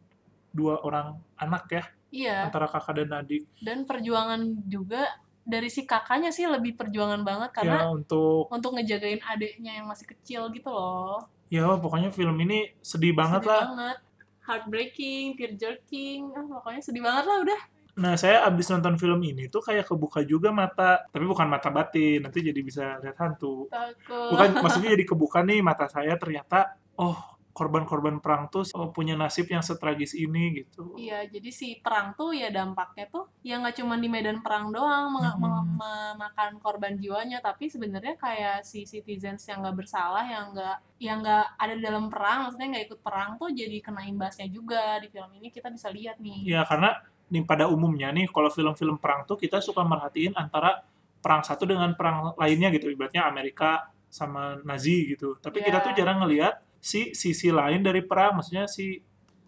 dua 0.49 0.81
orang 0.81 1.19
anak 1.37 1.67
ya 1.69 1.85
Iya. 2.09 2.47
antara 2.47 2.65
kakak 2.65 3.05
dan 3.05 3.21
adik. 3.21 3.43
Dan 3.59 3.85
perjuangan 3.85 4.41
juga 4.65 5.03
dari 5.45 5.69
si 5.69 5.85
kakaknya 5.85 6.33
sih 6.33 6.49
lebih 6.49 6.73
perjuangan 6.75 7.21
banget 7.21 7.53
karena 7.53 7.85
ya 7.85 7.93
untuk 7.93 8.49
untuk 8.49 8.81
ngejagain 8.81 9.21
adiknya 9.21 9.77
yang 9.79 9.87
masih 9.87 10.09
kecil 10.09 10.49
gitu 10.51 10.73
loh. 10.73 11.21
ya 11.53 11.69
pokoknya 11.77 12.09
film 12.09 12.35
ini 12.41 12.73
sedih 12.81 13.13
banget 13.13 13.45
sedih 13.45 13.53
lah. 13.53 13.65
banget. 13.71 13.99
Heartbreaking, 14.45 15.41
tear 15.41 15.57
jerking, 15.57 16.29
ah, 16.37 16.45
pokoknya 16.45 16.81
sedih 16.85 17.01
banget 17.01 17.25
lah 17.25 17.39
udah. 17.49 17.61
Nah, 17.95 18.13
saya 18.19 18.43
abis 18.45 18.69
nonton 18.75 18.99
film 18.99 19.23
ini 19.23 19.47
tuh 19.49 19.63
kayak 19.63 19.87
kebuka 19.87 20.21
juga 20.27 20.51
mata, 20.51 21.07
tapi 21.09 21.25
bukan 21.25 21.47
mata 21.47 21.71
batin, 21.71 22.27
nanti 22.27 22.43
jadi 22.43 22.61
bisa 22.61 22.99
lihat 23.01 23.17
hantu. 23.23 23.71
Takut. 23.71 24.35
Bukan, 24.35 24.49
maksudnya 24.61 24.93
jadi 24.99 25.05
kebuka 25.07 25.47
nih 25.47 25.63
mata 25.63 25.87
saya 25.87 26.19
ternyata, 26.19 26.77
oh 26.99 27.34
korban-korban 27.55 28.19
perang 28.19 28.51
tuh 28.51 28.67
oh, 28.75 28.90
punya 28.90 29.14
nasib 29.14 29.47
yang 29.47 29.62
setragis 29.62 30.11
ini 30.19 30.67
gitu. 30.67 30.99
Iya, 30.99 31.23
jadi 31.31 31.51
si 31.55 31.79
perang 31.79 32.12
tuh 32.19 32.35
ya 32.35 32.51
dampaknya 32.51 33.07
tuh 33.07 33.31
ya 33.47 33.62
nggak 33.62 33.79
cuma 33.79 33.95
di 33.95 34.11
medan 34.11 34.43
perang 34.43 34.75
doang 34.75 35.14
meng- 35.14 35.38
mem- 35.38 35.73
memakan 35.79 36.59
korban 36.59 36.99
jiwanya, 36.99 37.38
tapi 37.38 37.71
sebenarnya 37.71 38.19
kayak 38.19 38.67
si 38.67 38.83
citizens 38.83 39.47
yang 39.47 39.62
nggak 39.62 39.87
bersalah, 39.87 40.27
yang 40.27 40.51
nggak 40.51 40.77
yang 40.99 41.23
nggak 41.23 41.47
ada 41.55 41.73
di 41.79 41.83
dalam 41.87 42.11
perang, 42.11 42.51
maksudnya 42.51 42.69
nggak 42.75 42.85
ikut 42.90 43.01
perang 43.07 43.31
tuh 43.38 43.49
jadi 43.55 43.77
kena 43.79 44.03
imbasnya 44.03 44.51
juga 44.51 44.99
di 44.99 45.07
film 45.07 45.31
ini 45.38 45.49
kita 45.55 45.71
bisa 45.71 45.95
lihat 45.95 46.19
nih. 46.19 46.43
Ya 46.59 46.67
karena 46.67 46.99
nih 47.31 47.47
pada 47.47 47.71
umumnya 47.71 48.11
nih 48.11 48.27
kalau 48.35 48.51
film-film 48.51 48.99
perang 48.99 49.23
tuh 49.31 49.38
kita 49.38 49.62
suka 49.62 49.87
merhatiin 49.87 50.35
antara 50.35 50.83
perang 51.23 51.40
satu 51.47 51.64
dengan 51.71 51.95
perang 51.95 52.35
lainnya 52.35 52.69
gitu, 52.75 52.90
ibaratnya 52.90 53.25
Amerika 53.25 53.88
sama 54.11 54.59
Nazi 54.67 55.14
gitu. 55.14 55.38
Tapi 55.38 55.62
kita 55.62 55.81
Iya. 55.81 55.87
tuh 55.88 55.93
jarang 55.97 56.19
ngelihat 56.21 56.55
si 56.85 57.16
sisi 57.16 57.49
lain 57.49 57.81
dari 57.81 58.05
perang, 58.05 58.37
maksudnya 58.37 58.68
si 58.68 59.01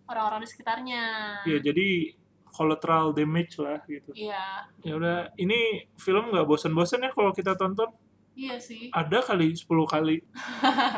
Orang-orang 0.09 0.40
di 0.40 0.49
sekitarnya. 0.49 1.03
ya 1.44 1.59
jadi 1.61 2.14
collateral 2.49 3.12
damage 3.12 3.59
lah 3.61 3.83
gitu. 3.85 4.14
Iya, 4.16 4.64
Ya 4.81 4.92
udah, 4.96 5.18
ini 5.37 5.85
film 6.01 6.33
nggak 6.33 6.46
bosen-bosen 6.46 7.05
ya 7.05 7.11
kalau 7.12 7.35
kita 7.35 7.53
tonton. 7.53 7.92
iya 8.33 8.57
sih. 8.57 8.88
Ada 8.92 9.20
kali 9.20 9.53
10 9.53 9.66
kali. 9.85 10.16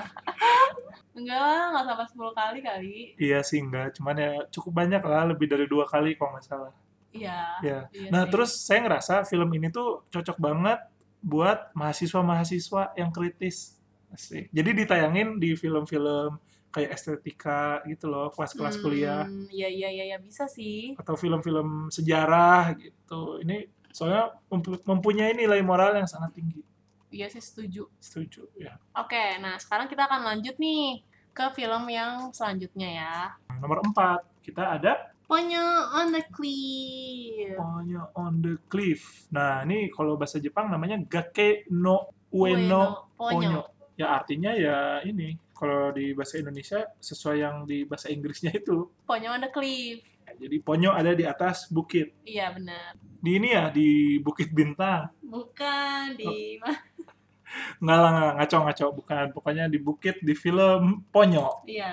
Enggak 1.19 1.41
lah, 1.41 1.63
nggak 1.75 1.85
sampai 1.89 2.07
10 2.15 2.31
kali 2.31 2.59
kali. 2.63 2.95
Iya 3.19 3.39
sih 3.43 3.59
enggak, 3.59 3.99
cuman 3.99 4.15
ya 4.15 4.33
cukup 4.55 4.73
banyak 4.77 5.03
lah, 5.03 5.27
lebih 5.27 5.51
dari 5.51 5.67
dua 5.67 5.83
kali 5.83 6.15
kalau 6.15 6.39
nggak 6.39 6.47
salah. 6.47 6.71
Iya. 7.11 7.59
Ya. 7.65 7.79
iya 7.91 8.11
Nah 8.13 8.23
sih. 8.23 8.31
terus 8.31 8.51
saya 8.63 8.85
ngerasa 8.87 9.27
film 9.27 9.51
ini 9.51 9.73
tuh 9.73 10.07
cocok 10.13 10.39
banget 10.39 10.79
buat 11.19 11.75
mahasiswa-mahasiswa 11.75 12.95
yang 12.95 13.11
kritis. 13.11 13.78
Asik. 14.09 14.49
Jadi 14.49 14.71
ditayangin 14.75 15.37
di 15.37 15.53
film-film 15.53 16.41
kayak 16.69 16.93
estetika 16.93 17.81
gitu 17.85 18.07
loh, 18.07 18.29
kelas-kelas 18.29 18.77
kuliah. 18.79 19.25
Hmm, 19.25 19.49
Iya, 19.49 19.69
iya, 19.69 19.89
iya, 19.91 20.05
iya, 20.07 20.19
bisa 20.19 20.45
sih. 20.47 20.93
Atau 20.95 21.15
film-film 21.15 21.89
sejarah 21.89 22.73
gitu. 22.75 23.41
Ini 23.41 23.65
soalnya 23.89 24.37
mempu- 24.47 24.81
mempunyai 24.83 25.33
nilai 25.33 25.61
moral 25.61 25.97
yang 25.97 26.07
sangat 26.07 26.33
tinggi. 26.35 26.61
Iya 27.09 27.29
sih, 27.29 27.41
setuju. 27.41 27.89
Setuju 27.99 28.53
ya. 28.55 28.77
Oke, 28.95 29.39
nah 29.39 29.57
sekarang 29.57 29.89
kita 29.89 30.05
akan 30.05 30.25
lanjut 30.27 30.57
nih 30.57 31.01
ke 31.33 31.45
film 31.53 31.89
yang 31.89 32.29
selanjutnya 32.31 32.89
ya. 32.91 33.15
Nomor 33.59 33.81
4, 33.83 34.45
kita 34.45 34.77
ada 34.77 34.93
Ponyo 35.25 35.61
on 35.95 36.09
the 36.11 36.25
Cliff. 36.29 37.53
Ponyo 37.55 38.03
on 38.15 38.33
the 38.41 38.55
Cliff. 38.65 39.29
Nah, 39.29 39.61
ini 39.63 39.89
kalau 39.89 40.17
bahasa 40.17 40.37
Jepang 40.37 40.69
namanya 40.69 40.97
Gake 40.99 41.69
no 41.71 42.13
Ueno 42.29 43.09
Ponyo. 43.13 43.41
Ponyo. 43.41 43.61
Ya 43.99 44.15
artinya 44.15 44.55
ya 44.55 45.03
ini 45.03 45.35
kalau 45.51 45.91
di 45.91 46.15
bahasa 46.15 46.39
Indonesia 46.39 46.87
sesuai 46.97 47.37
yang 47.37 47.57
di 47.67 47.83
bahasa 47.83 48.07
Inggrisnya 48.09 48.55
itu. 48.55 48.87
Ponyo 49.03 49.35
on 49.35 49.43
the 49.43 49.51
Cliff. 49.51 49.99
Ya, 50.23 50.33
jadi 50.39 50.57
ponyo 50.63 50.95
ada 50.95 51.11
di 51.13 51.27
atas 51.27 51.67
bukit. 51.67 52.15
Iya, 52.23 52.55
benar. 52.55 52.95
Di 53.19 53.31
ini 53.35 53.51
ya 53.51 53.67
di 53.69 54.23
Bukit 54.23 54.55
Bintang. 54.55 55.11
Bukan 55.19 56.15
di 56.15 56.63
Nggak 57.83 57.99
lah, 57.99 58.11
nggak, 58.13 58.33
ngaco-ngaco 58.39 58.87
bukan. 58.95 59.25
Pokoknya 59.33 59.65
di 59.67 59.81
bukit 59.81 60.21
di 60.21 60.37
film 60.37 61.03
Ponyo. 61.11 61.65
Iya. 61.67 61.91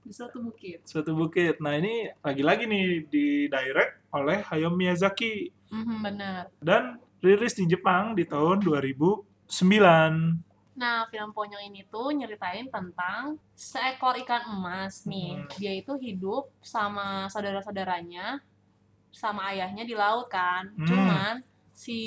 di 0.00 0.16
suatu 0.16 0.40
bukit. 0.40 0.82
Suatu 0.88 1.12
Bukit. 1.12 1.60
Nah, 1.60 1.76
ini 1.76 2.08
lagi-lagi 2.18 2.64
nih 2.66 3.06
di 3.06 3.26
direct 3.46 4.10
oleh 4.10 4.42
Hayao 4.42 4.72
Miyazaki 4.72 5.52
Mhm, 5.70 5.96
benar. 6.02 6.42
dan 6.58 6.98
rilis 7.22 7.54
di 7.54 7.68
Jepang 7.68 8.18
di 8.18 8.26
tahun 8.26 8.58
2009. 8.58 10.49
Nah, 10.80 11.04
film 11.12 11.36
Ponyo 11.36 11.60
ini 11.60 11.84
tuh 11.84 12.08
nyeritain 12.10 12.64
tentang 12.72 13.36
seekor 13.52 14.16
ikan 14.24 14.48
emas 14.48 15.04
nih. 15.04 15.36
Hmm. 15.36 15.48
Dia 15.60 15.72
itu 15.76 15.92
hidup 16.00 16.48
sama 16.64 17.28
saudara-saudaranya, 17.28 18.40
sama 19.12 19.52
ayahnya 19.52 19.84
di 19.84 19.92
laut 19.92 20.32
kan. 20.32 20.72
Hmm. 20.72 20.88
Cuman 20.88 21.34
si 21.70 22.00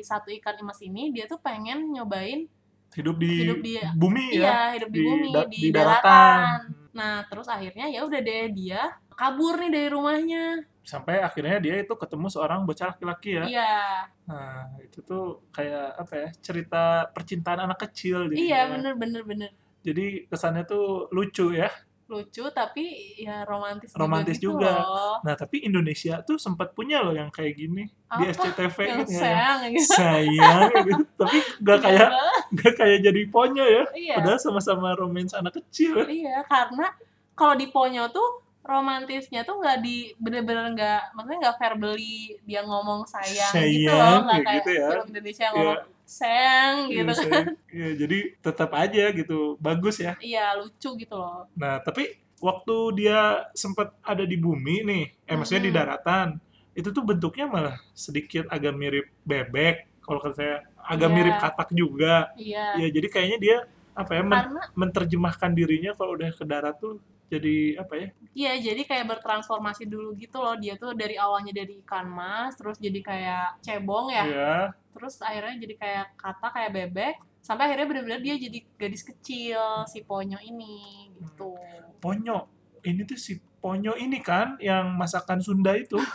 satu 0.00 0.32
ikan 0.32 0.56
emas 0.58 0.80
ini 0.80 1.12
dia 1.12 1.28
tuh 1.28 1.36
pengen 1.38 1.92
nyobain 1.92 2.48
Hidup 2.88 3.20
di, 3.20 3.44
Hidup 3.44 3.60
di- 3.60 3.76
bumi 3.94 4.26
ya. 4.32 4.40
iya 4.40 4.58
hidup 4.72 4.88
di, 4.88 4.96
Di 4.96 5.04
bumi 5.04 5.28
da- 5.28 5.44
di, 5.44 5.60
di 5.60 5.68
daratan. 5.68 6.00
daratan. 6.00 6.60
Nah, 6.96 7.16
terus 7.28 7.44
akhirnya 7.46 7.84
ya 7.92 8.00
udah 8.02 8.20
deh 8.24 8.48
dia 8.50 8.80
kabur 9.12 9.60
nih 9.60 9.68
dari 9.70 9.88
rumahnya. 9.92 10.44
Sampai 10.88 11.20
akhirnya 11.20 11.60
dia 11.60 11.76
itu 11.76 11.92
ketemu 11.92 12.32
seorang 12.32 12.64
bocah 12.64 12.96
laki-laki 12.96 13.36
ya. 13.36 13.44
Iya. 13.44 13.76
Nah, 14.24 14.72
itu 14.80 15.04
tuh 15.04 15.44
kayak 15.52 16.00
apa 16.00 16.14
ya? 16.16 16.28
Cerita 16.40 17.04
percintaan 17.12 17.60
anak 17.60 17.84
kecil 17.84 18.32
Iya, 18.32 18.64
jadinya. 18.64 18.72
bener 18.72 18.92
bener 18.96 19.22
bener. 19.28 19.50
Jadi 19.84 20.24
kesannya 20.24 20.64
tuh 20.64 21.12
lucu 21.12 21.52
ya. 21.52 21.68
Lucu 22.08 22.48
tapi 22.56 22.88
ya 23.20 23.44
romantis, 23.44 23.92
Romantis 23.92 24.40
juga. 24.40 24.64
gitu 24.64 24.80
juga. 24.80 24.80
loh. 24.80 25.16
Nah, 25.20 25.36
tapi 25.36 25.60
Indonesia 25.60 26.24
tuh 26.24 26.40
sempat 26.40 26.72
punya 26.72 27.04
loh 27.04 27.12
yang 27.12 27.28
kayak 27.28 27.52
gini 27.52 27.84
di 27.84 28.24
Apa? 28.24 28.32
SCTV 28.48 28.76
Yang 28.80 28.98
gitu 29.04 29.12
ya. 29.12 29.20
sayang 29.20 29.58
gitu. 29.68 29.92
Sayang 29.92 30.60
gitu. 30.88 31.04
Tapi 31.20 31.38
gak 31.60 31.78
kayak 31.84 32.08
gak 32.56 32.72
kayak 32.80 32.98
jadi 33.04 33.22
ponyo 33.28 33.60
ya. 33.60 33.84
Iya. 33.92 34.14
Padahal 34.24 34.40
sama-sama 34.40 34.96
romance 34.96 35.36
anak 35.36 35.60
kecil. 35.60 36.00
Iya, 36.08 36.48
karena 36.48 36.96
kalau 37.36 37.54
di 37.54 37.68
Ponyo 37.68 38.08
tuh 38.08 38.47
romantisnya 38.68 39.40
tuh 39.42 39.56
nggak 39.56 39.78
di 39.80 40.12
bener-bener 40.16 40.76
nggak 40.76 41.00
maksudnya 41.12 41.38
nggak 41.42 41.56
verbally 41.56 42.16
dia 42.44 42.60
ngomong 42.60 43.00
sayang, 43.04 43.52
gitu 43.64 43.88
loh 43.88 43.96
Sayang, 43.96 44.20
nggak 44.22 44.38
kayak 44.38 44.56
gitu 44.60 44.70
ya. 44.70 44.86
film 44.92 45.06
Indonesia 45.08 45.42
yang 45.42 45.54
Iya. 45.54 45.64
ngomong 45.64 45.78
sayang 46.04 46.74
gitu 46.86 47.10
Iya, 47.10 47.24
kan. 47.24 47.44
Iya, 47.76 47.88
jadi 47.96 48.18
tetap 48.38 48.70
aja 48.74 49.04
gitu. 49.10 49.38
Bagus 49.58 49.96
ya. 49.98 50.12
iya 50.20 50.52
lucu 50.54 50.88
gitu 50.94 51.14
loh 51.14 51.48
Nah, 51.52 51.80
tapi 51.80 52.12
waktu 52.38 52.76
dia 52.94 53.18
sempat 53.52 53.92
ada 54.00 54.22
di 54.22 54.36
bumi 54.36 54.80
nih, 54.82 55.04
eh 55.24 55.34
maksudnya 55.34 55.64
di 55.64 55.72
daratan, 55.72 56.28
itu 56.72 56.88
tuh 56.88 57.02
bentuknya 57.02 57.44
malah 57.44 57.76
sedikit 57.90 58.46
agak 58.46 58.72
mirip 58.72 59.06
bebek. 59.22 59.88
Kalau 59.98 60.18
kata 60.18 60.34
saya, 60.34 60.56
agak 60.78 61.08
Iya. 61.08 61.16
mirip 61.18 61.34
katak 61.36 61.68
juga. 61.72 62.30
iya 62.34 62.78
Ya, 62.78 62.88
jadi 62.88 63.08
kayaknya 63.08 63.38
dia 63.38 63.56
apa 63.92 64.12
ya 64.12 64.22
men- 64.22 64.38
karena 64.38 64.62
menerjemahkan 64.72 65.50
dirinya 65.52 65.90
kalau 65.92 66.14
udah 66.14 66.30
ke 66.30 66.44
darat 66.44 66.78
tuh 66.78 67.02
jadi 67.28 67.56
apa 67.76 67.92
ya? 67.94 68.08
iya 68.32 68.52
jadi 68.56 68.82
kayak 68.82 69.06
bertransformasi 69.06 69.84
dulu 69.84 70.16
gitu 70.16 70.40
loh 70.40 70.56
dia 70.56 70.74
tuh 70.74 70.92
dari 70.92 71.14
awalnya 71.14 71.52
dari 71.52 71.80
ikan 71.84 72.08
mas 72.08 72.56
terus 72.56 72.76
jadi 72.76 73.00
kayak 73.00 73.46
cebong 73.60 74.08
ya 74.08 74.24
Ya, 74.24 74.54
terus 74.90 75.20
akhirnya 75.20 75.60
jadi 75.60 75.74
kayak 75.76 76.06
kata 76.16 76.46
kayak 76.48 76.70
bebek 76.72 77.14
sampai 77.38 77.68
akhirnya 77.68 77.86
bener-bener 77.86 78.20
dia 78.20 78.34
jadi 78.36 78.58
gadis 78.76 79.04
kecil 79.04 79.60
si 79.86 80.02
Ponyo 80.02 80.36
ini 80.38 81.08
gitu 81.16 81.54
ponyo. 81.98 82.46
Ini 82.80 83.02
tuh 83.04 83.18
si 83.18 83.36
ponyo 83.58 83.92
ini 83.94 84.20
kan 84.20 84.56
yang 84.58 84.94
masakan 84.94 85.40
Sunda 85.40 85.74
itu. 85.74 85.96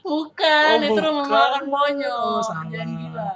Bukan, 0.00 0.68
Oh, 0.72 0.80
itu 0.80 0.88
bukan. 0.96 1.04
rumah 1.04 1.26
makan 1.28 1.64
ponyo. 1.68 2.16
Oh, 2.16 2.40
salah. 2.40 2.64
Jangan 2.72 2.88
gila. 2.96 3.30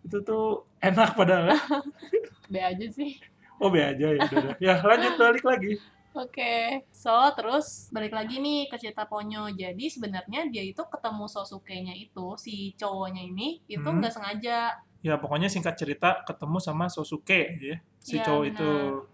itu 0.00 0.16
tuh 0.22 0.46
enak 0.80 1.10
padahal. 1.12 1.52
ya. 1.52 1.58
Be 2.52 2.58
aja 2.62 2.86
sih. 2.88 3.20
Oh, 3.58 3.68
be 3.68 3.80
aja 3.80 4.06
ya 4.08 4.16
udah. 4.16 4.40
dah. 4.40 4.54
Ya, 4.56 4.74
lanjut 4.80 5.12
balik 5.16 5.44
lagi. 5.44 5.76
Oke. 6.16 6.80
So, 6.90 7.12
terus 7.36 7.92
balik 7.92 8.16
lagi 8.16 8.40
nih 8.40 8.72
ke 8.72 8.80
cerita 8.80 9.04
Ponyo. 9.04 9.52
Jadi 9.52 9.84
sebenarnya 9.86 10.48
dia 10.48 10.64
itu 10.64 10.80
ketemu 10.80 11.28
Sosuke-nya 11.28 11.92
itu, 11.92 12.34
si 12.40 12.72
cowoknya 12.74 13.20
ini, 13.20 13.60
itu 13.68 13.84
Hmm. 13.84 14.00
nggak 14.00 14.12
sengaja. 14.16 14.80
Ya, 15.04 15.14
pokoknya 15.20 15.46
singkat 15.46 15.76
cerita 15.76 16.24
ketemu 16.24 16.56
sama 16.58 16.88
Sosuke 16.88 17.60
ya. 17.60 17.76
Si 18.00 18.16
Iya, 18.16 18.24
cowok 18.24 18.42
benar. 18.42 18.52
itu. 18.56 18.72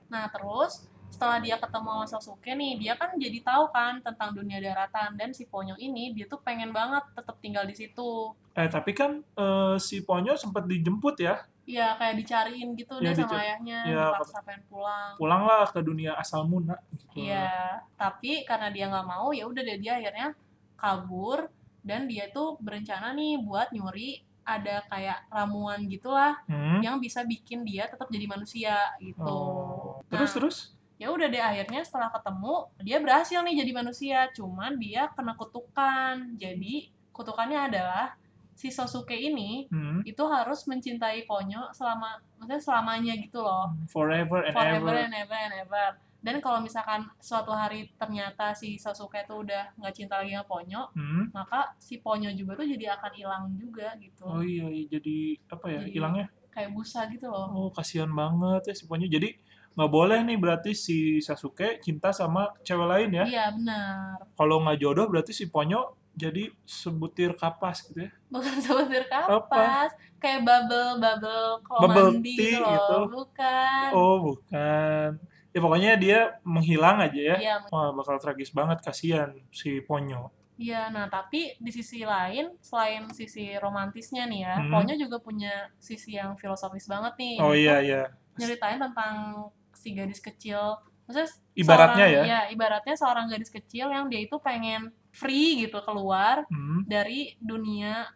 Nah, 0.08 0.24
terus 0.30 0.72
setelah 1.10 1.42
dia 1.42 1.56
ketemu 1.58 1.90
sama 1.90 2.06
Sosuke 2.08 2.52
nih, 2.54 2.72
dia 2.80 2.94
kan 2.96 3.10
jadi 3.18 3.38
tahu 3.42 3.64
kan 3.74 3.98
tentang 4.00 4.30
dunia 4.32 4.62
daratan. 4.62 5.18
Dan 5.18 5.34
si 5.34 5.44
Ponyo 5.44 5.74
ini, 5.76 6.14
dia 6.14 6.24
tuh 6.30 6.38
pengen 6.40 6.70
banget 6.70 7.02
tetap 7.12 7.36
tinggal 7.42 7.66
di 7.66 7.74
situ. 7.74 8.32
Eh 8.52 8.68
tapi 8.68 8.92
kan 8.92 9.20
eh, 9.20 9.76
si 9.82 10.00
Ponyo 10.04 10.36
sempat 10.38 10.64
dijemput 10.68 11.18
ya, 11.20 11.40
Iya, 11.62 11.94
kayak 11.94 12.14
dicariin 12.18 12.74
gitu 12.74 12.98
Iya, 12.98 13.14
deh 13.14 13.14
sama 13.22 13.38
ayahnya, 13.38 13.78
iya, 13.86 14.04
dipaksa 14.10 14.38
pengen 14.42 14.62
pulang. 14.66 15.10
pulanglah 15.14 15.62
ke 15.70 15.80
dunia 15.80 16.12
asal 16.14 16.42
muna. 16.42 16.74
Gitu. 16.90 17.30
Iya, 17.30 17.78
tapi 17.94 18.42
karena 18.42 18.66
dia 18.68 18.90
nggak 18.90 19.06
mau, 19.06 19.30
ya 19.30 19.46
udah 19.46 19.62
deh 19.62 19.78
dia 19.78 19.94
akhirnya 19.96 20.34
kabur 20.74 21.46
dan 21.80 22.06
dia 22.06 22.26
tuh 22.28 22.58
berencana 22.58 23.10
nih 23.12 23.38
buat 23.38 23.70
nyuri 23.70 24.22
ada 24.42 24.82
kayak 24.86 25.30
ramuan 25.30 25.86
gitulah 25.86 26.34
Hmm? 26.50 26.82
yang 26.82 26.98
bisa 26.98 27.22
bikin 27.22 27.62
dia 27.62 27.86
tetap 27.86 28.10
jadi 28.10 28.26
manusia 28.26 28.74
gitu. 28.98 29.22
Oh. 29.22 30.02
Terus 30.10 30.28
Nah, 30.28 30.36
terus? 30.36 30.56
Ya 30.98 31.10
udah 31.10 31.26
deh 31.26 31.38
akhirnya 31.38 31.82
setelah 31.82 32.10
ketemu 32.10 32.54
dia 32.80 32.98
berhasil 32.98 33.38
nih 33.38 33.54
jadi 33.56 33.72
manusia, 33.72 34.18
cuman 34.30 34.78
dia 34.78 35.10
kena 35.10 35.34
kutukan. 35.34 36.14
Jadi 36.34 36.90
kutukannya 37.10 37.70
adalah 37.70 38.14
si 38.52 38.68
Sosuke 38.68 39.14
ini 39.14 39.66
Hmm? 39.68 40.00
itu 40.02 40.20
harus 40.24 40.64
mencintai 40.64 41.24
Ponyo 41.24 41.70
selama 41.70 42.16
maksudnya 42.36 42.58
selamanya 42.58 43.12
gitu 43.14 43.38
loh 43.38 43.72
Forever 43.86 44.42
and 44.42 44.52
forever 44.52 44.92
ever. 44.92 45.02
and 45.02 45.14
ever 45.16 45.38
and 45.38 45.54
ever. 45.58 45.86
Dan 46.22 46.38
kalau 46.38 46.62
misalkan 46.62 47.02
suatu 47.18 47.50
hari 47.50 47.90
ternyata 47.96 48.54
si 48.54 48.78
Sasuke 48.78 49.26
tuh 49.26 49.42
udah 49.42 49.74
nggak 49.74 49.90
cinta 49.92 50.22
lagi 50.22 50.30
sama 50.30 50.46
Ponyo, 50.46 50.82
Hmm? 50.92 51.26
maka 51.30 51.74
si 51.76 51.98
Ponyo 51.98 52.30
juga 52.30 52.54
tuh 52.54 52.68
jadi 52.68 52.94
akan 52.94 53.12
hilang 53.12 53.44
juga 53.52 53.90
gitu. 53.98 54.22
Oh 54.22 54.38
iya, 54.38 54.68
iya, 54.68 54.86
jadi 54.88 55.16
apa 55.48 55.66
ya 55.66 55.80
hilangnya? 55.84 56.30
Kayak 56.48 56.70
busa 56.70 57.08
gitu 57.08 57.26
loh. 57.26 57.50
Oh 57.50 57.68
kasihan 57.68 58.06
banget 58.06 58.70
ya 58.70 58.74
si 58.76 58.84
Ponyo. 58.84 59.08
Jadi 59.08 59.34
nggak 59.72 59.90
boleh 59.90 60.20
nih 60.22 60.36
berarti 60.36 60.70
si 60.76 60.96
Sasuke 61.18 61.80
cinta 61.80 62.12
sama 62.12 62.54
cewek 62.62 62.86
lain 62.86 63.10
ya. 63.10 63.24
Iya 63.24 63.44
benar. 63.50 64.22
Kalau 64.32 64.62
nggak 64.62 64.78
jodoh 64.78 65.06
berarti 65.08 65.32
si 65.32 65.48
Ponyo 65.48 65.96
jadi 66.14 66.52
sebutir 66.62 67.32
kapas 67.32 67.84
gitu 67.84 68.04
ya. 68.04 68.10
Bukan 68.28 68.54
sebutir 68.58 69.04
kapas, 69.06 69.90
kayak 70.16 70.42
bubble 70.42 70.96
bubble 70.96 71.46
kalau 71.62 71.80
Bubble 71.82 72.08
mandi 72.14 72.32
tea 72.34 72.44
gitu 72.50 72.60
loh. 72.60 72.70
gitu. 72.70 72.98
Bukan. 73.14 73.88
Oh 73.92 74.16
bukan. 74.22 75.08
Ya 75.50 75.58
pokoknya 75.58 75.90
dia 75.94 76.18
menghilang 76.42 76.96
aja 76.98 77.20
ya. 77.26 77.36
Iya, 77.38 77.54
Wah 77.68 77.92
bakal 77.92 78.16
tragis 78.16 78.48
banget 78.50 78.80
kasihan 78.80 79.32
si 79.50 79.80
Ponyo. 79.80 80.32
iya. 80.54 80.88
Nah 80.88 81.06
tapi 81.06 81.56
di 81.56 81.70
sisi 81.70 82.02
lain, 82.02 82.56
selain 82.58 83.08
sisi 83.10 83.52
romantisnya 83.56 84.24
nih 84.24 84.40
ya, 84.42 84.54
Hmm. 84.58 84.70
Ponyo 84.70 84.94
juga 84.96 85.16
punya 85.18 85.50
sisi 85.76 86.14
yang 86.14 86.36
filosofis 86.36 86.86
banget 86.86 87.16
nih. 87.16 87.36
Oh 87.38 87.52
iya 87.52 87.80
iya. 87.80 88.02
nyeritain 88.32 88.78
tentang 88.78 89.44
si 89.72 89.92
gadis 89.92 90.16
kecil 90.18 90.72
maksudnya 91.04 91.28
Ibaratnya 91.52 92.06
seorang- 92.06 92.24
ya? 92.24 92.40
ibaratnya 92.48 92.94
seorang 92.94 93.26
gadis 93.28 93.50
kecil 93.50 93.86
yang 93.88 94.08
dia 94.08 94.22
itu 94.22 94.38
pengen 94.38 94.88
free 95.12 95.60
gitu 95.60 95.78
keluar 95.80 96.42
Hmm. 96.46 96.82
dari 96.84 97.36
dunia 97.38 98.08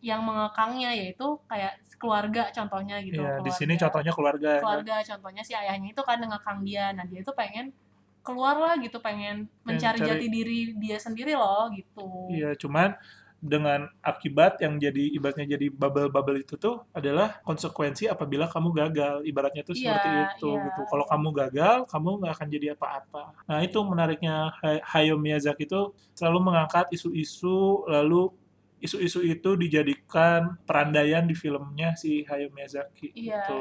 yang 0.00 0.22
mengekangnya 0.22 0.94
yaitu 0.94 1.40
kayak 1.44 1.74
keluarga 1.96 2.46
contohnya 2.50 3.00
gitu 3.00 3.18
Iya, 3.18 3.40
di 3.40 3.50
sini 3.50 3.74
contohnya 3.74 4.12
keluarga. 4.12 4.48
ya. 4.52 4.60
keluarga 4.60 4.96
contohnya 5.04 5.42
si 5.42 5.52
ayahnya 5.52 5.90
itu 5.90 6.00
kan 6.00 6.20
ngekang 6.20 6.62
dia 6.62 6.92
nah 6.92 7.02
dia 7.02 7.20
itu 7.20 7.32
pengen 7.32 7.74
keluar 8.20 8.54
lah 8.56 8.74
gitu 8.76 8.98
pengen 8.98 9.46
mencari 9.62 9.98
cari- 9.98 10.06
jati 10.08 10.26
diri 10.28 10.60
dia 10.76 10.96
sendiri 10.96 11.32
loh 11.32 11.66
gitu 11.70 12.26
Iya, 12.28 12.54
cuman 12.54 12.94
dengan 13.36 13.86
akibat 14.00 14.58
yang 14.64 14.80
jadi 14.80 15.12
ibaratnya 15.12 15.56
jadi 15.56 15.68
bubble-bubble 15.68 16.40
itu 16.40 16.56
tuh 16.56 16.82
adalah 16.90 17.38
konsekuensi 17.44 18.08
apabila 18.08 18.48
kamu 18.48 18.72
gagal. 18.72 19.14
Ibaratnya 19.22 19.62
tuh 19.62 19.76
Iya, 19.76 19.92
seperti 19.92 20.08
itu 20.08 20.50
iya. 20.50 20.64
gitu. 20.66 20.80
Kalau 20.88 21.04
kamu 21.06 21.28
gagal, 21.36 21.76
kamu 21.86 22.08
nggak 22.20 22.32
akan 22.32 22.48
jadi 22.48 22.66
apa-apa. 22.74 23.22
Nah, 23.46 23.58
itu 23.60 23.78
menariknya 23.84 24.50
Hay- 24.64 24.82
Hayao 24.82 25.20
Miyazaki 25.20 25.64
itu 25.64 25.80
selalu 26.16 26.38
mengangkat 26.42 26.88
isu-isu 26.90 27.84
lalu 27.86 28.32
isu-isu 28.76 29.24
itu 29.24 29.56
dijadikan 29.56 30.60
perandaian 30.68 31.24
di 31.24 31.32
filmnya 31.32 31.96
si 31.96 32.24
Hayao 32.24 32.52
Miyazaki 32.52 33.12
Iya. 33.12 33.40
gitu. 33.44 33.60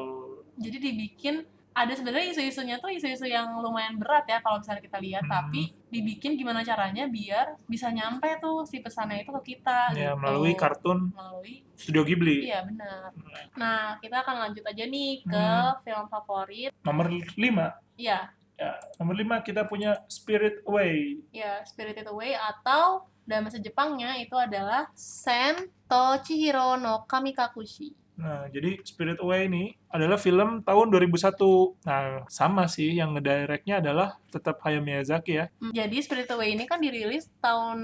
jadi 0.56 0.78
dibikin 0.80 1.36
ada 1.76 1.92
sebenarnya 1.92 2.32
isu-isunya 2.32 2.80
tuh 2.80 2.88
isu-isu 2.88 3.28
yang 3.28 3.52
lumayan 3.60 4.00
berat 4.00 4.24
ya 4.24 4.40
kalau 4.40 4.58
misalnya 4.58 4.80
kita 4.80 4.96
lihat 4.98 5.22
Hmm. 5.22 5.34
tapi 5.36 5.62
dibikin 5.86 6.34
gimana 6.34 6.60
caranya 6.62 7.04
biar 7.06 7.60
bisa 7.66 7.92
nyampe 7.92 8.40
tuh 8.40 8.64
si 8.64 8.80
pesannya 8.80 9.22
itu 9.22 9.32
ke 9.34 9.54
kita 9.54 9.92
Ya, 9.92 10.12
gitu. 10.12 10.18
melalui 10.18 10.54
kartun 10.54 11.12
melalui 11.12 11.68
Studio 11.74 12.02
Ghibli. 12.02 12.48
iya 12.48 12.64
benar 12.64 13.12
nah 13.54 14.00
kita 14.00 14.24
akan 14.24 14.36
lanjut 14.42 14.64
aja 14.64 14.84
nih 14.86 15.20
ke 15.22 15.36
Hmm. 15.36 15.76
film 15.82 16.06
favorit 16.08 16.72
Nomor 16.82 17.12
5. 17.12 17.76
iya 17.96 18.32
Ya, 18.56 18.72
nomor 18.96 19.14
5 19.14 19.44
kita 19.44 19.68
punya 19.68 20.00
Spirit 20.08 20.64
Away. 20.64 21.20
ya 21.30 21.60
Spirited 21.62 22.08
Away 22.08 22.32
atau 22.34 23.04
dalam 23.22 23.44
bahasa 23.44 23.60
Jepangnya 23.60 24.16
itu 24.16 24.32
adalah 24.34 24.88
Sen 24.96 25.60
to 25.86 26.04
Chihiro 26.24 26.78
no 26.78 27.04
Kamikakushi 27.04 27.92
Nah, 28.16 28.48
jadi 28.48 28.80
Spirit 28.84 29.20
Away 29.20 29.52
ini 29.52 29.76
adalah 29.92 30.16
film 30.16 30.64
tahun 30.64 30.88
2001. 30.92 31.76
Nah, 31.84 32.24
sama 32.32 32.68
sih 32.68 32.96
yang 32.96 33.16
ngedirectnya 33.16 33.84
adalah 33.84 34.20
tetap 34.32 34.60
Hayao 34.64 34.84
Miyazaki 34.84 35.40
ya. 35.40 35.46
Hmm, 35.60 35.72
Jadi 35.72 35.98
Spirit 36.04 36.28
Away 36.32 36.56
ini 36.56 36.64
kan 36.68 36.80
dirilis 36.80 37.28
tahun 37.40 37.80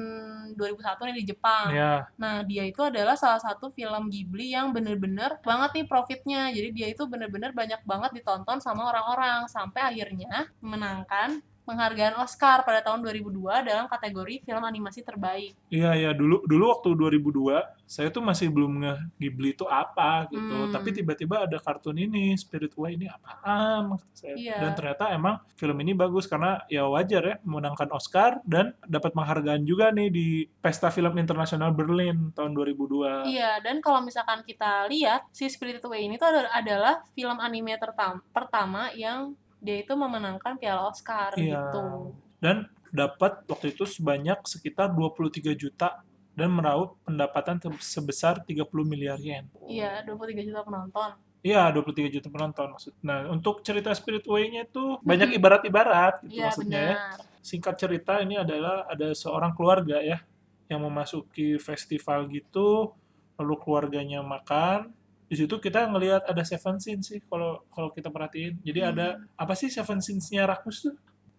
2001 0.55 1.07
nih 1.07 1.15
di 1.23 1.25
Jepang. 1.31 1.67
Ya, 1.71 2.07
Nah, 2.19 2.43
dia 2.43 2.63
itu 2.67 2.83
adalah 2.83 3.15
salah 3.15 3.39
satu 3.39 3.71
film 3.71 4.11
Ghibli 4.11 4.51
yang 4.55 4.71
bener-bener 4.75 5.39
banget 5.43 5.83
nih 5.83 5.85
profitnya. 5.87 6.51
Jadi 6.51 6.69
dia 6.75 6.87
itu 6.91 7.03
bener-bener 7.07 7.55
banyak 7.55 7.83
banget 7.87 8.11
ditonton 8.19 8.59
sama 8.59 8.91
orang-orang 8.91 9.47
sampai 9.47 9.95
akhirnya 9.95 10.51
memenangkan 10.59 11.43
penghargaan 11.65 12.17
Oscar 12.19 12.65
pada 12.65 12.81
tahun 12.81 13.05
2002 13.05 13.67
dalam 13.67 13.85
kategori 13.87 14.41
film 14.43 14.63
animasi 14.63 15.05
terbaik. 15.05 15.53
iya 15.71 15.95
ya 15.95 16.11
dulu 16.11 16.43
dulu 16.45 16.63
waktu 16.73 16.89
2002 16.93 17.81
saya 17.91 18.07
tuh 18.07 18.23
masih 18.23 18.47
belum 18.47 18.87
nge 18.87 18.93
Ghibli 19.19 19.51
itu 19.51 19.67
apa 19.67 20.23
gitu. 20.31 20.67
Hmm. 20.67 20.71
Tapi 20.71 20.95
tiba-tiba 20.95 21.43
ada 21.43 21.57
kartun 21.59 21.99
ini 21.99 22.31
Spirit 22.39 22.71
Away 22.79 22.95
ini 22.95 23.11
apaan 23.11 23.91
maksud 23.91 24.11
saya. 24.15 24.35
Iya. 24.39 24.57
Dan 24.63 24.71
ternyata 24.79 25.11
emang 25.11 25.43
film 25.59 25.75
ini 25.83 25.91
bagus 25.91 26.23
karena 26.23 26.63
ya 26.71 26.87
wajar 26.87 27.23
ya 27.23 27.35
memenangkan 27.43 27.91
Oscar 27.91 28.39
dan 28.47 28.71
dapat 28.87 29.11
penghargaan 29.11 29.67
juga 29.67 29.91
nih 29.91 30.07
di 30.07 30.27
Pesta 30.63 30.87
Film 30.87 31.19
Internasional 31.19 31.75
Berlin 31.75 32.31
tahun 32.31 32.55
2002. 32.55 33.27
Iya, 33.27 33.59
dan 33.59 33.83
kalau 33.83 33.99
misalkan 33.99 34.47
kita 34.47 34.87
lihat, 34.87 35.27
si 35.35 35.51
Spirited 35.51 35.83
Away 35.83 36.07
ini 36.07 36.15
tuh 36.15 36.31
ada- 36.31 36.51
adalah 36.55 37.03
film 37.11 37.37
anime 37.43 37.75
pertama 38.31 38.87
yang 38.95 39.35
dia 39.61 39.77
itu 39.79 39.93
memenangkan 39.93 40.57
piala 40.57 40.89
Oscar 40.89 41.31
Iya. 41.37 41.69
gitu. 41.69 41.83
Dan 42.41 42.65
dapat 42.89 43.45
waktu 43.45 43.71
itu 43.71 43.85
sebanyak 43.85 44.41
sekitar 44.43 44.89
23 44.91 45.53
juta 45.53 46.01
dan 46.33 46.49
meraup 46.49 46.97
pendapatan 47.05 47.61
sebesar 47.77 48.41
30 48.41 48.65
miliar 48.83 49.21
yen. 49.21 49.45
Iya, 49.69 50.01
23 50.03 50.41
juta 50.41 50.65
penonton. 50.65 51.11
Iya, 51.41 51.69
23 51.73 52.09
juta 52.09 52.27
penonton 52.29 52.67
maksud. 52.73 52.93
Nah, 53.01 53.25
untuk 53.29 53.61
cerita 53.61 53.89
Spirit 53.93 54.25
Way-nya 54.25 54.65
itu 54.65 54.97
banyak 55.01 55.37
ibarat-ibarat 55.37 56.21
gitu 56.25 56.37
Iya, 56.41 56.45
maksudnya 56.49 56.81
ya. 56.81 56.93
benar. 56.97 57.17
Singkat 57.41 57.75
cerita 57.77 58.13
ini 58.21 58.37
adalah 58.37 58.85
ada 58.85 59.09
seorang 59.13 59.53
keluarga 59.57 59.97
ya 60.01 60.21
yang 60.69 60.85
memasuki 60.85 61.57
festival 61.57 62.29
gitu, 62.29 62.93
lalu 63.37 63.55
keluarganya 63.57 64.21
makan. 64.21 64.93
Di 65.31 65.39
situ 65.39 65.55
kita 65.63 65.87
ngelihat 65.87 66.27
ada 66.27 66.43
seven 66.43 66.75
sins 66.83 67.07
sih 67.07 67.23
kalau 67.23 67.63
kalau 67.71 67.87
kita 67.95 68.11
perhatiin. 68.11 68.59
Jadi 68.67 68.79
ada 68.83 69.15
apa 69.39 69.55
sih 69.55 69.71
seven 69.71 70.03
sins-nya 70.03 70.43
rakus 70.43 70.83
tuh? 70.83 70.95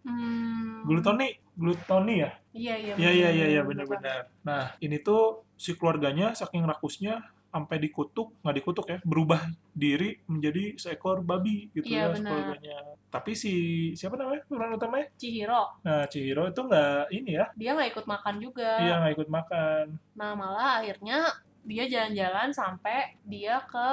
Hmm. 0.08 0.88
Glutoni, 0.88 1.36
glutoni 1.52 2.24
ya? 2.24 2.32
Iya, 2.56 2.74
iya. 2.80 2.94
Iya 2.96 3.10
iya 3.12 3.28
iya 3.36 3.46
iya 3.52 3.60
benar. 3.68 3.84
benar-benar. 3.84 4.22
Nah 4.48 4.64
ini 4.80 4.96
tuh 4.96 5.44
si 5.60 5.76
keluarganya 5.76 6.32
saking 6.32 6.64
rakusnya 6.64 7.20
sampai 7.52 7.76
dikutuk 7.76 8.32
nggak 8.40 8.56
dikutuk 8.64 8.86
ya 8.88 8.98
berubah 9.04 9.44
diri 9.76 10.16
menjadi 10.24 10.72
seekor 10.80 11.20
babi 11.20 11.68
gitu 11.76 11.84
Iya, 11.84 12.16
ya 12.16 12.16
keluarganya. 12.16 12.76
Tapi 13.12 13.36
si 13.36 13.52
siapa 13.92 14.16
namanya 14.16 14.40
pemeran 14.48 14.80
utamanya? 14.80 15.12
Chihiro, 15.20 15.68
Nah 15.84 16.08
Chihiro 16.08 16.48
itu 16.48 16.60
nggak 16.64 17.12
ini 17.12 17.36
ya? 17.36 17.52
dia 17.52 17.76
nggak 17.76 17.92
ikut 17.92 18.06
makan 18.08 18.34
juga. 18.40 18.80
Iya 18.80 18.94
nggak 19.04 19.14
ikut 19.20 19.28
makan. 19.28 19.84
Nah, 20.16 20.32
malah 20.32 20.80
akhirnya 20.80 21.28
dia 21.62 21.84
jalan-jalan 21.86 22.50
sampai 22.50 23.14
dia 23.22 23.62
ke 23.66 23.86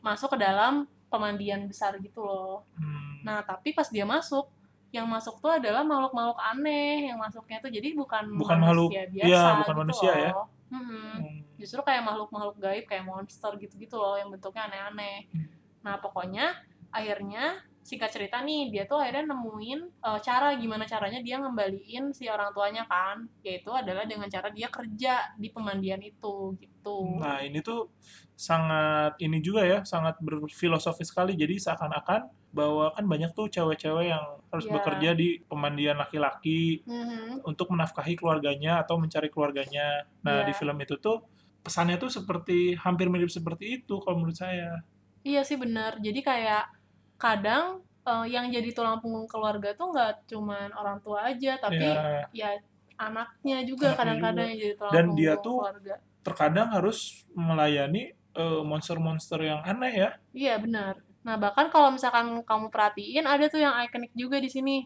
masuk 0.00 0.34
ke 0.34 0.38
dalam 0.38 0.86
pemandian 1.10 1.66
besar 1.66 1.98
gitu 1.98 2.22
loh. 2.22 2.62
Hmm. 2.78 3.22
Nah, 3.26 3.42
tapi 3.42 3.74
pas 3.74 3.86
dia 3.90 4.06
masuk, 4.06 4.46
yang 4.94 5.06
masuk 5.10 5.42
tuh 5.42 5.50
adalah 5.50 5.82
makhluk-makhluk 5.82 6.38
aneh 6.38 7.10
yang 7.10 7.18
masuknya 7.18 7.58
tuh 7.58 7.68
jadi 7.68 7.92
bukan 7.92 8.30
Bukan 8.38 8.58
makhluk- 8.62 8.90
manusia 8.94 9.02
biasa 9.10 9.26
iya, 9.28 9.42
bukan 9.58 9.74
gitu 9.74 9.82
manusia 9.82 10.12
ya. 10.14 10.30
loh. 10.32 10.46
Mm-mm. 10.66 11.10
Hmm. 11.22 11.38
Justru 11.58 11.80
kayak 11.82 12.02
makhluk-makhluk 12.06 12.56
gaib 12.58 12.84
kayak 12.86 13.04
monster 13.06 13.52
gitu-gitu 13.58 13.96
loh 13.98 14.14
yang 14.18 14.30
bentuknya 14.30 14.66
aneh-aneh. 14.70 15.26
Hmm. 15.30 15.46
Nah, 15.82 15.94
pokoknya 15.98 16.54
akhirnya 16.90 17.60
singkat 17.86 18.10
cerita 18.10 18.42
nih 18.42 18.74
dia 18.74 18.82
tuh 18.90 18.98
akhirnya 18.98 19.30
nemuin 19.30 19.80
eh, 20.02 20.18
cara 20.26 20.58
gimana 20.58 20.82
caranya 20.90 21.22
dia 21.22 21.38
ngembaliin 21.38 22.10
si 22.10 22.26
orang 22.26 22.50
tuanya 22.50 22.82
kan, 22.90 23.30
yaitu 23.46 23.70
adalah 23.70 24.02
dengan 24.02 24.26
cara 24.26 24.50
dia 24.50 24.66
kerja 24.66 25.30
di 25.38 25.48
pemandian 25.54 26.02
itu 26.02 26.58
gitu. 26.58 27.22
Nah 27.22 27.38
ini 27.46 27.62
tuh 27.62 27.94
sangat 28.34 29.14
ini 29.22 29.38
juga 29.38 29.62
ya 29.62 29.86
sangat 29.86 30.18
berfilosofi 30.18 31.06
sekali. 31.06 31.38
Jadi 31.38 31.62
seakan-akan 31.62 32.50
bahwa 32.50 32.90
kan 32.90 33.04
banyak 33.06 33.30
tuh 33.32 33.46
cewek-cewek 33.46 34.10
yang 34.10 34.24
harus 34.50 34.66
Iya. 34.66 34.74
bekerja 34.80 35.10
di 35.14 35.28
pemandian 35.46 35.96
laki-laki 35.96 36.82
Mhm. 36.82 37.46
untuk 37.46 37.70
menafkahi 37.70 38.16
keluarganya 38.18 38.82
atau 38.82 38.96
mencari 38.98 39.28
keluarganya. 39.30 40.08
Nah, 40.26 40.42
Iya. 40.42 40.46
di 40.48 40.52
film 40.56 40.76
itu 40.80 40.96
tuh 40.98 41.22
pesannya 41.62 41.98
tuh 41.98 42.08
seperti 42.08 42.74
hampir 42.78 43.10
mirip 43.10 43.28
seperti 43.28 43.82
itu 43.82 43.98
kalau 44.00 44.22
menurut 44.22 44.38
saya. 44.38 44.80
Iya 45.26 45.42
sih 45.42 45.58
benar. 45.58 45.98
Jadi 45.98 46.22
kayak 46.22 46.70
kadang 47.16 47.64
eh, 48.02 48.26
yang 48.28 48.46
jadi 48.48 48.70
tulang 48.70 49.00
punggung 49.00 49.26
keluarga 49.26 49.72
tuh 49.72 49.90
nggak 49.90 50.26
cuman 50.26 50.70
orang 50.72 50.98
tua 51.00 51.26
aja, 51.26 51.58
tapi 51.58 51.82
Ya, 51.82 52.28
ya 52.30 52.50
anaknya 52.96 53.60
juga 53.62 53.92
kadang-kadang 53.92 54.46
yang 54.46 54.58
jadi 54.58 54.74
tulang 54.74 54.92
Dan 54.92 55.04
punggung 55.06 55.18
dia 55.18 55.32
tuh- 55.36 55.60
keluarga. 55.60 55.94
terkadang 56.22 56.68
harus 56.70 56.98
melayani 57.30 58.10
eh, 58.32 58.62
monster-monster 58.62 59.40
yang 59.40 59.60
aneh 59.62 59.94
ya. 59.96 60.10
Iya 60.30 60.54
benar. 60.58 60.94
Nah 61.22 61.34
bahkan 61.34 61.66
kalau 61.66 61.88
misalkan 61.88 62.42
kamu 62.42 62.68
perhatiin 62.68 63.24
ada 63.24 63.46
tuh 63.46 63.58
yang 63.58 63.72
ikonik 63.80 64.12
juga 64.12 64.36
di 64.36 64.46
sini, 64.46 64.76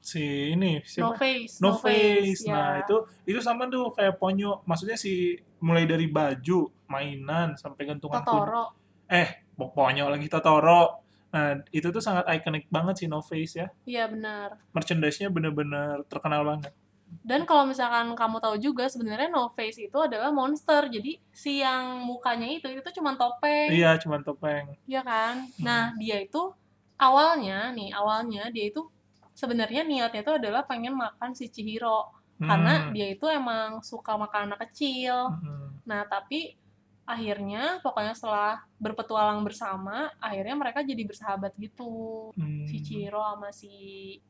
Si 0.00 0.52
ini 0.52 0.80
No 1.00 1.12
siapa? 1.12 1.16
Face. 1.16 1.54
No 1.60 1.70
Face. 1.76 2.44
ya. 2.44 2.52
Nah, 2.52 2.70
itu 2.80 2.96
itu 3.24 3.40
sama 3.40 3.64
tuh 3.66 3.88
kayak 3.90 4.16
Ponyo. 4.16 4.60
Maksudnya 4.64 4.96
si 4.96 5.32
mulai 5.60 5.84
dari 5.84 6.04
baju, 6.06 6.68
mainan 6.86 7.56
sampai 7.56 7.88
gantungan 7.88 8.20
kunci. 8.20 8.28
Totoro. 8.28 8.64
Eh, 9.04 9.28
Ponyo 9.56 10.08
lagi 10.08 10.28
Totoro. 10.28 11.03
Nah, 11.34 11.58
itu 11.74 11.90
tuh 11.90 11.98
sangat 11.98 12.22
ikonik 12.30 12.70
banget 12.70 12.94
si 13.02 13.04
No 13.10 13.18
Face 13.18 13.58
ya. 13.58 13.66
Iya 13.82 14.06
benar. 14.06 14.54
Merchandise-nya 14.70 15.34
bener-bener 15.34 16.06
terkenal 16.06 16.46
banget. 16.46 16.70
Dan 17.26 17.42
kalau 17.42 17.66
misalkan 17.66 18.14
kamu 18.14 18.38
tahu 18.38 18.56
juga 18.58 18.86
sebenarnya 18.86 19.34
No 19.34 19.50
Face 19.50 19.82
itu 19.82 19.98
adalah 19.98 20.30
monster. 20.30 20.86
Jadi 20.86 21.18
si 21.34 21.58
yang 21.58 22.06
mukanya 22.06 22.46
itu 22.46 22.70
itu 22.70 22.86
cuma 22.94 23.18
topeng. 23.18 23.74
Iya, 23.74 23.98
cuman 23.98 24.22
topeng. 24.22 24.78
Iya 24.86 25.02
kan? 25.02 25.42
Hmm. 25.58 25.62
Nah, 25.66 25.82
dia 25.98 26.22
itu 26.22 26.54
awalnya 26.94 27.74
nih, 27.74 27.90
awalnya 27.90 28.46
dia 28.54 28.70
itu 28.70 28.86
sebenarnya 29.34 29.82
niatnya 29.82 30.22
itu 30.22 30.32
adalah 30.38 30.62
pengen 30.62 30.94
makan 30.94 31.34
si 31.34 31.50
Chihiro 31.50 32.14
karena 32.38 32.86
Hmm. 32.86 32.90
dia 32.94 33.14
itu 33.14 33.26
emang 33.26 33.82
suka 33.82 34.14
makan 34.14 34.50
anak 34.54 34.70
kecil. 34.70 35.34
Hmm. 35.34 35.82
Nah, 35.86 36.06
tapi 36.06 36.54
akhirnya 37.04 37.80
pokoknya 37.84 38.16
setelah 38.16 38.64
berpetualang 38.80 39.44
bersama, 39.44 40.08
akhirnya 40.20 40.56
mereka 40.56 40.80
jadi 40.84 41.04
bersahabat 41.04 41.52
gitu. 41.56 42.32
Hmm. 42.36 42.64
Si 42.68 42.80
Chihiro 42.80 43.20
sama 43.20 43.48
si 43.52 43.72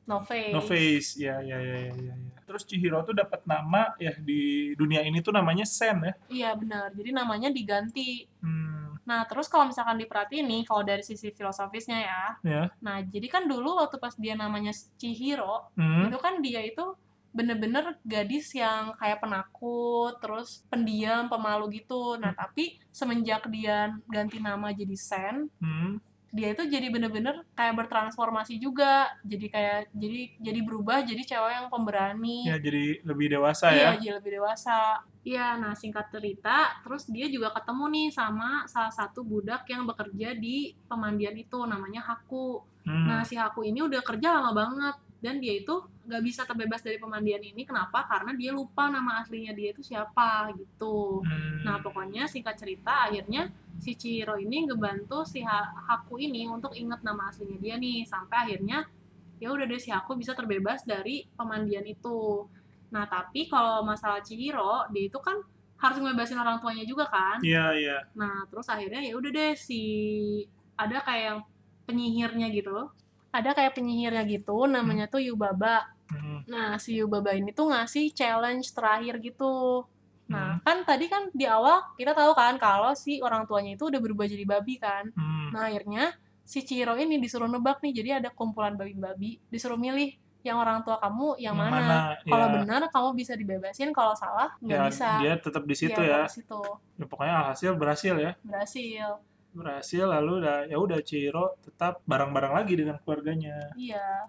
No 0.07 0.23
Face. 0.23 0.55
No 0.55 0.63
Face, 0.63 1.19
ya, 1.19 1.39
ya, 1.43 1.59
ya, 1.59 1.77
ya, 1.89 1.95
ya. 1.95 2.15
ya. 2.15 2.15
Terus 2.45 2.63
Chihiro 2.67 3.03
tuh 3.07 3.15
dapat 3.15 3.43
nama 3.47 3.95
ya 3.99 4.15
di 4.19 4.75
dunia 4.75 5.03
ini 5.03 5.23
tuh 5.23 5.33
namanya 5.35 5.67
Sen 5.67 6.03
ya. 6.03 6.15
Iya 6.29 6.51
benar. 6.59 6.91
Jadi 6.93 7.11
namanya 7.11 7.49
diganti. 7.51 8.27
Hmm. 8.43 8.95
Nah, 9.05 9.29
terus 9.29 9.53
kalau 9.53 9.69
misalkan 9.69 10.01
diperhatiin 10.01 10.49
nih, 10.49 10.63
kalau 10.65 10.81
dari 10.81 11.05
sisi 11.05 11.29
filosofisnya 11.29 11.99
ya. 12.01 12.23
Ya. 12.41 12.63
Nah, 12.81 13.05
jadi 13.05 13.29
kan 13.29 13.45
dulu 13.45 13.77
waktu 13.77 14.01
pas 14.01 14.17
dia 14.17 14.33
namanya 14.33 14.73
Chihiro, 14.97 15.69
Hmm. 15.77 16.09
itu 16.09 16.17
kan 16.17 16.41
dia 16.41 16.65
itu 16.65 16.97
bener-bener 17.35 17.99
gadis 18.07 18.55
yang 18.55 18.95
kayak 18.95 19.19
penakut, 19.19 20.15
terus 20.23 20.63
pendiam, 20.71 21.27
pemalu 21.27 21.83
gitu. 21.83 22.15
Nah, 22.15 22.31
tapi 22.31 22.79
semenjak 22.95 23.51
dia 23.51 23.91
ganti 24.07 24.39
nama 24.39 24.71
jadi 24.71 24.95
Sen, 24.95 25.51
Hmm. 25.59 25.99
dia 26.31 26.51
itu 26.51 26.67
jadi 26.67 26.91
bener-bener 26.91 27.43
kayak 27.55 27.75
bertransformasi 27.75 28.59
juga. 28.59 29.11
Jadi 29.27 29.47
kayak 29.51 29.91
jadi 29.95 30.21
jadi 30.39 30.61
berubah 30.63 31.03
jadi 31.03 31.23
cewek 31.23 31.53
yang 31.59 31.69
pemberani. 31.71 32.47
Ya, 32.47 32.59
jadi 32.59 33.03
lebih 33.03 33.35
dewasa 33.35 33.71
Iya, 33.71 33.79
ya. 33.79 33.91
jadi 33.99 34.11
lebih 34.23 34.31
dewasa. 34.39 35.03
Iya, 35.25 35.57
nah 35.57 35.73
singkat 35.75 36.11
cerita, 36.13 36.75
terus 36.85 37.07
dia 37.09 37.27
juga 37.31 37.49
ketemu 37.51 37.85
nih 37.91 38.09
sama 38.13 38.67
salah 38.69 38.93
satu 38.93 39.25
budak 39.25 39.65
yang 39.71 39.87
bekerja 39.87 40.37
di 40.37 40.75
pemandian 40.85 41.35
itu, 41.35 41.59
namanya 41.67 42.03
Haku. 42.03 42.61
Hmm. 42.85 43.09
Nah, 43.09 43.23
si 43.25 43.35
Haku 43.39 43.65
ini 43.65 43.81
udah 43.81 44.05
kerja 44.05 44.37
lama 44.37 44.53
banget 44.53 44.97
dan 45.25 45.41
dia 45.41 45.57
itu 45.57 45.73
nggak 46.05 46.21
bisa 46.21 46.45
terbebas 46.45 46.85
dari 46.85 47.01
pemandian 47.01 47.41
ini. 47.41 47.65
Kenapa? 47.65 48.05
Karena 48.05 48.37
dia 48.37 48.53
lupa 48.53 48.93
nama 48.93 49.25
aslinya 49.25 49.57
dia 49.57 49.73
itu 49.73 49.81
siapa 49.81 50.53
gitu. 50.53 51.25
Hmm. 51.25 51.65
Nah, 51.65 51.81
pokoknya 51.81 52.29
singkat 52.29 52.61
cerita 52.61 53.09
akhirnya 53.09 53.49
si 53.81 53.97
Chihiro 53.97 54.37
ini 54.37 54.69
ngebantu 54.69 55.25
si 55.25 55.41
Ha- 55.41 55.73
Haku 55.89 56.21
ini 56.21 56.45
untuk 56.45 56.77
inget 56.77 57.01
nama 57.01 57.33
aslinya 57.33 57.57
dia 57.57 57.81
nih 57.81 58.05
sampai 58.05 58.37
akhirnya 58.37 58.85
ya 59.41 59.49
udah 59.49 59.65
deh 59.65 59.81
si 59.81 59.89
Haku 59.89 60.13
bisa 60.21 60.37
terbebas 60.37 60.85
dari 60.85 61.25
pemandian 61.33 61.89
itu. 61.89 62.45
Nah, 62.93 63.09
tapi 63.09 63.49
kalau 63.49 63.81
masalah 63.81 64.21
Chihiro, 64.21 64.85
dia 64.93 65.09
itu 65.09 65.17
kan 65.25 65.41
harus 65.81 65.97
ngebebasin 66.05 66.37
orang 66.37 66.61
tuanya 66.61 66.85
juga 66.85 67.09
kan. 67.09 67.41
Iya, 67.41 67.73
iya. 67.81 67.97
Nah, 68.13 68.45
terus 68.53 68.69
akhirnya 68.69 69.01
ya 69.01 69.17
udah 69.17 69.31
deh 69.33 69.53
si 69.57 69.81
ada 70.77 71.01
kayak 71.01 71.25
yang 71.33 71.41
penyihirnya 71.89 72.53
gitu. 72.53 72.93
Ada 73.35 73.51
kayak 73.51 73.75
penyihirnya 73.75 74.23
gitu, 74.31 74.71
namanya 74.71 75.11
tuh 75.11 75.19
Yubaba. 75.19 75.91
Hmm. 76.07 76.47
Nah, 76.47 76.79
si 76.79 77.03
Yubaba 77.03 77.35
ini 77.35 77.51
tuh 77.51 77.75
ngasih 77.75 78.15
challenge 78.15 78.71
terakhir 78.71 79.19
gitu. 79.19 79.83
Nah, 80.31 80.63
kan 80.63 80.87
tadi 80.87 81.11
kan 81.11 81.29
di 81.35 81.45
awal 81.45 81.83
kita 81.99 82.15
tahu 82.15 82.33
kan 82.33 82.55
kalau 82.57 82.95
si 82.95 83.19
orang 83.19 83.45
tuanya 83.45 83.75
itu 83.75 83.91
udah 83.91 83.99
berubah 83.99 84.25
jadi 84.31 84.47
babi 84.47 84.79
kan. 84.79 85.11
Hmm. 85.19 85.51
Nah, 85.51 85.67
akhirnya 85.67 86.15
si 86.47 86.63
Chihiro 86.63 86.95
ini 86.95 87.19
disuruh 87.19 87.51
nebak 87.51 87.83
nih. 87.83 87.93
Jadi 87.93 88.11
ada 88.23 88.29
kumpulan 88.31 88.79
babi-babi, 88.79 89.43
disuruh 89.51 89.77
milih 89.77 90.15
yang 90.45 90.61
orang 90.61 90.85
tua 90.85 91.01
kamu 91.01 91.41
yang, 91.41 91.57
mana. 91.57 92.21
Kalau 92.21 92.47
ya. 92.53 92.55
benar 92.61 92.81
kamu 92.93 93.09
bisa 93.17 93.33
dibebasin, 93.33 93.91
kalau 93.97 94.13
salah 94.13 94.53
nggak 94.61 94.77
Ya, 94.77 94.85
bisa. 94.93 95.09
dia 95.25 95.33
tetap 95.41 95.65
di 95.65 95.73
situ 95.73 95.97
Iya, 95.97 96.21
ya. 96.23 96.23
di 96.29 96.37
situ. 96.37 96.61
Ya, 97.01 97.05
pokoknya 97.09 97.35
alhasil 97.49 97.73
berhasil 97.75 98.15
ya. 98.21 98.33
Berhasil. 98.45 99.09
Berhasil 99.55 100.05
lalu 100.05 100.43
udah 100.43 100.67
ya 100.67 100.77
udah 100.77 100.99
Chihiro 101.01 101.55
tetap 101.63 102.03
bareng-bareng 102.05 102.53
lagi 102.59 102.75
dengan 102.75 102.99
keluarganya. 103.01 103.71
Iya. 103.79 104.29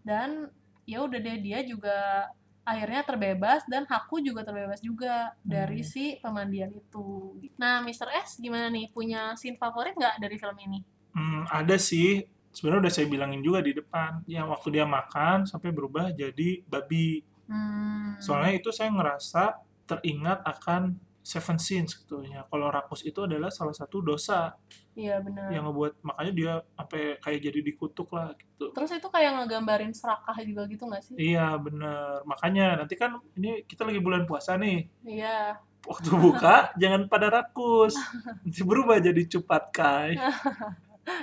Dan 0.00 0.48
ya 0.88 1.04
udah 1.04 1.20
deh 1.20 1.38
dia 1.40 1.60
juga 1.64 2.28
akhirnya 2.64 3.04
terbebas 3.04 3.60
dan 3.68 3.84
Haku 3.84 4.24
juga 4.24 4.40
terbebas 4.40 4.80
juga 4.80 5.36
dari 5.44 5.84
Hmm. 5.84 5.88
si 5.88 6.16
pemandian 6.16 6.72
itu. 6.72 7.36
Nah, 7.60 7.84
Mr. 7.84 8.08
S 8.24 8.40
gimana 8.40 8.72
nih? 8.72 8.88
Punya 8.88 9.36
scene 9.36 9.60
favorit 9.60 9.92
nggak 9.92 10.16
dari 10.16 10.36
film 10.40 10.56
ini? 10.56 10.80
Hmm, 11.12 11.44
ada 11.52 11.76
sih. 11.76 12.24
Sebenarnya 12.56 12.88
udah 12.88 12.92
saya 12.96 13.06
bilangin 13.10 13.44
juga 13.44 13.60
di 13.60 13.76
depan. 13.76 14.24
Yang 14.24 14.46
waktu 14.48 14.68
dia 14.80 14.86
makan 14.88 15.44
sampai 15.44 15.70
berubah 15.76 16.08
jadi 16.16 16.64
babi. 16.64 17.20
Hmm. 17.44 18.16
Soalnya 18.24 18.56
itu 18.56 18.72
saya 18.72 18.88
ngerasa 18.88 19.60
teringat 19.84 20.40
akan 20.48 20.96
Seven 21.24 21.56
Sins 21.56 21.96
gitu 21.96 22.20
ya. 22.20 22.44
Kalau 22.44 22.68
rakus 22.68 23.00
itu 23.00 23.16
adalah 23.24 23.48
salah 23.48 23.72
satu 23.72 24.04
dosa 24.04 24.52
Iya 24.92 25.24
benar. 25.24 25.48
yang 25.48 25.64
ngebuat 25.64 26.04
makanya 26.04 26.32
dia 26.36 26.52
sampai 26.76 27.16
kayak 27.16 27.40
jadi 27.40 27.60
dikutuk 27.64 28.12
lah 28.12 28.36
gitu. 28.36 28.68
Terus 28.76 28.92
itu 28.92 29.08
kayak 29.08 29.40
ngegambarin 29.40 29.96
serakah 29.96 30.36
juga 30.44 30.68
gitu 30.68 30.84
nggak 30.84 31.00
sih? 31.02 31.16
Iya 31.16 31.56
bener. 31.56 32.20
Makanya 32.28 32.76
nanti 32.76 32.94
kan 32.94 33.16
ini 33.34 33.64
kita 33.64 33.88
lagi 33.88 33.98
bulan 33.98 34.28
puasa 34.28 34.60
nih. 34.60 34.84
Iya. 35.00 35.56
Waktu 35.88 36.08
buka 36.12 36.54
jangan 36.80 37.08
pada 37.08 37.32
rakus. 37.32 37.96
Nanti 38.44 38.60
berubah 38.60 39.00
jadi 39.00 39.24
cupat 39.24 39.64
kai. 39.72 40.12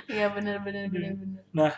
Iya 0.06 0.30
benar 0.30 0.62
benar 0.62 0.86
Iya. 0.86 1.10
benar 1.14 1.14
benar. 1.50 1.72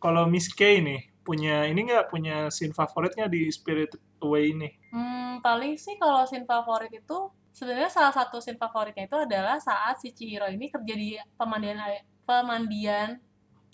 Kalau 0.00 0.24
Miss 0.24 0.48
K 0.48 0.80
nih 0.80 1.11
punya 1.22 1.66
ini 1.70 1.86
nggak 1.86 2.10
punya 2.10 2.50
scene 2.50 2.74
favoritnya 2.74 3.30
di 3.30 3.46
Spirit 3.48 3.94
Away 4.18 4.54
ini? 4.54 4.68
Hmm, 4.90 5.38
paling 5.42 5.78
sih 5.78 5.94
kalau 5.96 6.26
scene 6.26 6.46
favorit 6.46 6.90
itu 6.90 7.18
sebenarnya 7.52 7.90
salah 7.90 8.12
satu 8.14 8.42
scene 8.42 8.58
favoritnya 8.58 9.06
itu 9.06 9.16
adalah 9.16 9.56
saat 9.62 9.98
si 10.02 10.10
Chihiro 10.10 10.48
ini 10.50 10.68
kerja 10.68 10.94
di 10.94 11.16
pemandian 11.38 11.78
air, 11.78 12.02
pemandian 12.26 13.20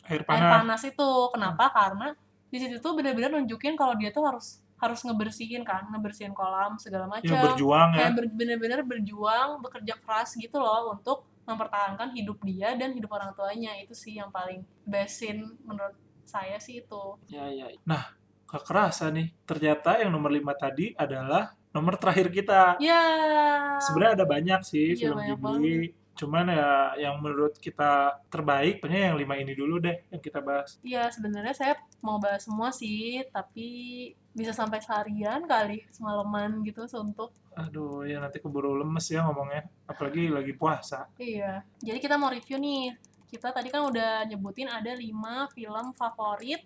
Air 0.08 0.24
air 0.24 0.24
panah. 0.24 0.50
panas 0.64 0.82
itu. 0.84 1.10
Kenapa? 1.32 1.68
Karena 1.72 2.12
di 2.48 2.56
situ 2.56 2.80
tuh 2.80 2.96
benar-benar 2.96 3.36
nunjukin 3.36 3.76
kalau 3.76 3.92
dia 3.96 4.08
tuh 4.08 4.24
harus 4.24 4.64
harus 4.78 5.02
ngebersihin 5.02 5.66
kan, 5.66 5.90
ngebersihin 5.90 6.32
kolam 6.32 6.78
segala 6.78 7.10
macam. 7.10 7.26
Ya 7.28 7.42
berjuang 7.42 7.88
ya. 7.92 7.98
Kayak 7.98 8.12
ber- 8.14 8.34
bener-bener 8.36 8.80
berjuang, 8.86 9.58
bekerja 9.60 9.94
keras 10.00 10.38
gitu 10.38 10.56
loh 10.62 10.94
untuk 10.94 11.26
mempertahankan 11.48 12.12
hidup 12.14 12.38
dia 12.44 12.76
dan 12.78 12.94
hidup 12.94 13.10
orang 13.10 13.34
tuanya. 13.34 13.74
Itu 13.82 13.92
sih 13.92 14.16
yang 14.16 14.30
paling 14.30 14.62
best 14.86 15.18
scene 15.18 15.58
menurut 15.66 15.96
saya 16.28 16.60
sih 16.60 16.84
itu. 16.84 17.04
Ya, 17.32 17.48
ya. 17.48 17.72
Nah, 17.88 18.12
gak 18.44 18.64
kerasa 18.68 19.08
nih. 19.08 19.32
Ternyata 19.48 19.98
yang 20.04 20.12
nomor 20.12 20.28
5 20.28 20.44
tadi 20.54 20.92
adalah 20.92 21.56
nomor 21.72 21.96
terakhir 21.96 22.28
kita. 22.28 22.76
Ya. 22.80 23.02
Sebenarnya 23.80 24.22
ada 24.22 24.26
banyak 24.28 24.60
sih 24.64 24.96
Iya, 24.96 25.12
film 25.12 25.18
banyak 25.18 25.38
Ghibli. 25.40 25.76
Cuman 26.18 26.50
ya 26.50 26.98
yang 26.98 27.22
menurut 27.22 27.54
kita 27.62 28.18
terbaik, 28.26 28.82
pokoknya 28.82 29.14
yang 29.14 29.16
lima 29.22 29.38
ini 29.38 29.54
dulu 29.54 29.78
deh 29.78 30.02
yang 30.10 30.18
kita 30.18 30.42
bahas. 30.42 30.74
Iya, 30.82 31.06
sebenarnya 31.14 31.54
saya 31.54 31.74
mau 32.02 32.18
bahas 32.18 32.42
semua 32.42 32.74
sih, 32.74 33.22
tapi 33.30 33.68
bisa 34.34 34.50
sampai 34.50 34.82
seharian 34.82 35.46
kali, 35.46 35.86
semalaman 35.94 36.66
gitu 36.66 36.90
untuk 36.98 37.30
Aduh, 37.58 38.06
ya 38.06 38.22
nanti 38.22 38.38
keburu 38.38 38.78
lemes 38.78 39.10
ya 39.10 39.26
ngomongnya. 39.26 39.66
Apalagi 39.90 40.30
lagi 40.30 40.54
puasa. 40.54 41.10
Iya. 41.18 41.66
Jadi 41.82 41.98
kita 41.98 42.14
mau 42.14 42.30
review 42.30 42.54
nih. 42.54 42.94
Kita 43.28 43.52
tadi 43.52 43.68
kan 43.68 43.84
udah 43.92 44.24
nyebutin 44.24 44.72
ada 44.72 44.96
5 44.96 45.04
film 45.52 45.86
favorit 45.92 46.64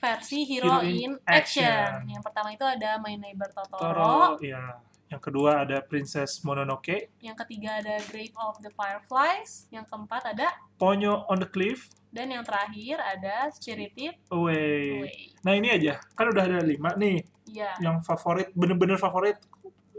versi 0.00 0.48
Hero, 0.48 0.80
Hero 0.80 0.88
in 0.88 0.96
in 0.96 1.12
Action. 1.28 1.68
Action. 1.68 2.08
Yang 2.08 2.22
pertama 2.24 2.48
itu 2.56 2.64
ada 2.64 2.96
My 2.96 3.14
Neighbor 3.20 3.50
Totoro. 3.52 3.84
Toro, 3.84 4.40
ya. 4.40 4.80
Yang 5.08 5.22
kedua 5.24 5.64
ada 5.64 5.80
Princess 5.84 6.44
Mononoke. 6.44 7.12
Yang 7.20 7.36
ketiga 7.44 7.80
ada 7.80 7.96
Grave 8.08 8.36
of 8.40 8.60
the 8.60 8.72
Fireflies. 8.72 9.68
Yang 9.72 9.88
keempat 9.88 10.36
ada 10.36 10.52
Ponyo 10.76 11.28
on 11.28 11.40
the 11.40 11.48
Cliff. 11.48 11.92
dan 12.08 12.32
yang 12.32 12.44
terakhir 12.44 12.96
ada 12.98 13.52
Spirited 13.52 14.16
Away. 14.32 15.04
Away. 15.04 15.20
Nah 15.44 15.52
ini 15.56 15.68
aja, 15.68 16.00
kan 16.16 16.32
udah 16.32 16.44
ada 16.44 16.60
lima 16.64 16.96
nih. 16.96 17.20
Iya. 17.48 17.76
Yang 17.80 17.96
favorit, 18.08 18.48
bener-bener 18.56 18.96
favorit 18.96 19.36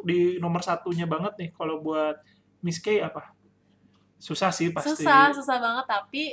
di 0.01 0.41
nomor 0.41 0.65
satunya 0.65 1.05
banget 1.05 1.37
nih. 1.37 1.49
Kalau 1.53 1.81
buat 1.81 2.17
Miss 2.65 2.81
K 2.81 3.01
apa? 3.05 3.33
Susah 4.19 4.51
sih 4.51 4.69
pasti. 4.69 4.99
Susah, 4.99 5.31
susah 5.31 5.57
banget 5.57 5.85
tapi 5.87 6.23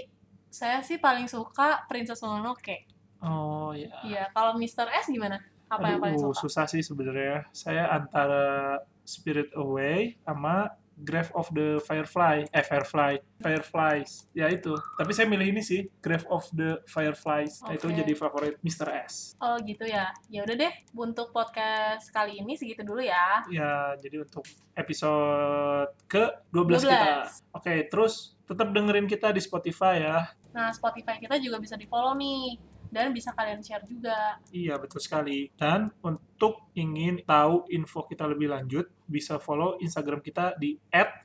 saya 0.50 0.82
sih 0.82 0.98
paling 0.98 1.30
suka 1.30 1.86
Princess 1.86 2.20
Mononoke. 2.20 2.84
Oh 3.22 3.70
ya. 3.72 3.88
Iya, 4.04 4.24
kalau 4.34 4.58
Mr. 4.58 4.90
S 4.90 5.08
gimana? 5.08 5.40
Apa 5.66 5.94
yang 5.94 6.00
paling 6.02 6.18
Aduh, 6.18 6.34
suka? 6.34 6.42
susah 6.46 6.64
sih 6.66 6.82
sebenarnya. 6.82 7.46
Saya 7.54 7.90
antara 7.90 8.78
Spirit 9.06 9.54
Away 9.54 10.18
sama 10.26 10.74
Grave 10.96 11.28
of 11.36 11.52
the 11.52 11.76
Firefly, 11.84 12.48
eh 12.48 12.64
Firefly, 12.64 13.20
Fireflies. 13.36 14.24
Ya 14.32 14.48
itu. 14.48 14.72
Tapi 14.96 15.12
saya 15.12 15.28
milih 15.28 15.52
ini 15.52 15.60
sih, 15.60 15.84
Grave 16.00 16.24
of 16.32 16.48
the 16.56 16.80
Fireflies. 16.88 17.60
Nah, 17.60 17.76
Itu 17.76 17.92
jadi 17.92 18.12
favorit 18.16 18.56
Mr. 18.64 18.88
S. 19.04 19.36
Oh 19.36 19.60
gitu 19.60 19.84
ya. 19.84 20.08
Ya 20.32 20.40
udah 20.48 20.56
deh, 20.56 20.72
untuk 20.96 21.36
podcast 21.36 22.08
kali 22.08 22.40
ini 22.40 22.56
segitu 22.56 22.80
dulu 22.80 23.04
ya. 23.04 23.44
Ya, 23.52 23.92
jadi 24.00 24.24
untuk 24.24 24.48
episode 24.72 25.92
ke-12 26.08 26.88
kita. 26.88 27.28
12. 27.28 27.56
Oke, 27.60 27.74
terus 27.92 28.36
tetap 28.48 28.72
dengerin 28.72 29.04
kita 29.04 29.28
di 29.36 29.40
Spotify 29.44 30.00
ya. 30.00 30.18
Nah, 30.56 30.72
Spotify 30.72 31.20
kita 31.20 31.36
juga 31.36 31.60
bisa 31.60 31.76
di-follow 31.76 32.16
nih. 32.16 32.56
Dan 32.90 33.12
bisa 33.14 33.32
kalian 33.36 33.62
share 33.62 33.84
juga. 33.88 34.38
Iya, 34.50 34.78
betul 34.80 35.00
sekali. 35.00 35.52
Dan 35.54 35.92
untuk 36.00 36.70
ingin 36.74 37.22
tahu 37.24 37.66
info 37.70 38.04
kita 38.06 38.26
lebih 38.26 38.50
lanjut, 38.52 38.88
bisa 39.06 39.38
follow 39.38 39.78
Instagram 39.78 40.20
kita 40.24 40.58
di 40.58 40.76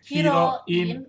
@hero_in_action. 0.08 1.08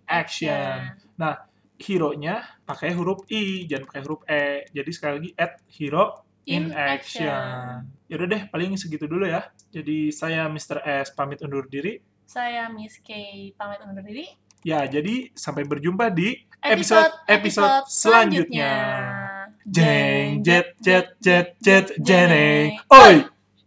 Hero-nya 1.83 2.63
pakai 2.63 2.95
huruf 2.95 3.27
I, 3.27 3.67
jangan 3.67 3.91
pakai 3.91 4.03
huruf 4.07 4.23
E. 4.31 4.71
Jadi 4.71 4.91
sekali 4.95 5.13
lagi 5.19 5.35
at 5.35 5.59
hero 5.67 6.23
in 6.47 6.71
action. 6.71 7.91
Yaudah 8.07 8.27
deh, 8.31 8.43
paling 8.55 8.79
segitu 8.79 9.11
dulu 9.11 9.27
ya. 9.27 9.51
Jadi 9.75 10.15
saya 10.15 10.47
Mr. 10.47 10.79
S 10.79 11.11
pamit 11.11 11.43
undur 11.43 11.67
diri. 11.67 11.99
Saya 12.23 12.71
Miss 12.71 13.03
K 13.03 13.11
pamit 13.59 13.83
undur 13.83 14.01
diri. 14.07 14.25
Ya, 14.63 14.87
jadi 14.87 15.35
sampai 15.35 15.67
berjumpa 15.67 16.07
di 16.15 16.39
episode-episode 16.63 17.91
selanjutnya. 17.91 18.73
Jeng, 19.67 20.43
jet, 20.47 20.79
jet, 20.79 21.19
jet, 21.19 21.59
jet, 21.59 21.87
jeneng. 21.99 22.79
Oi! 22.87 23.32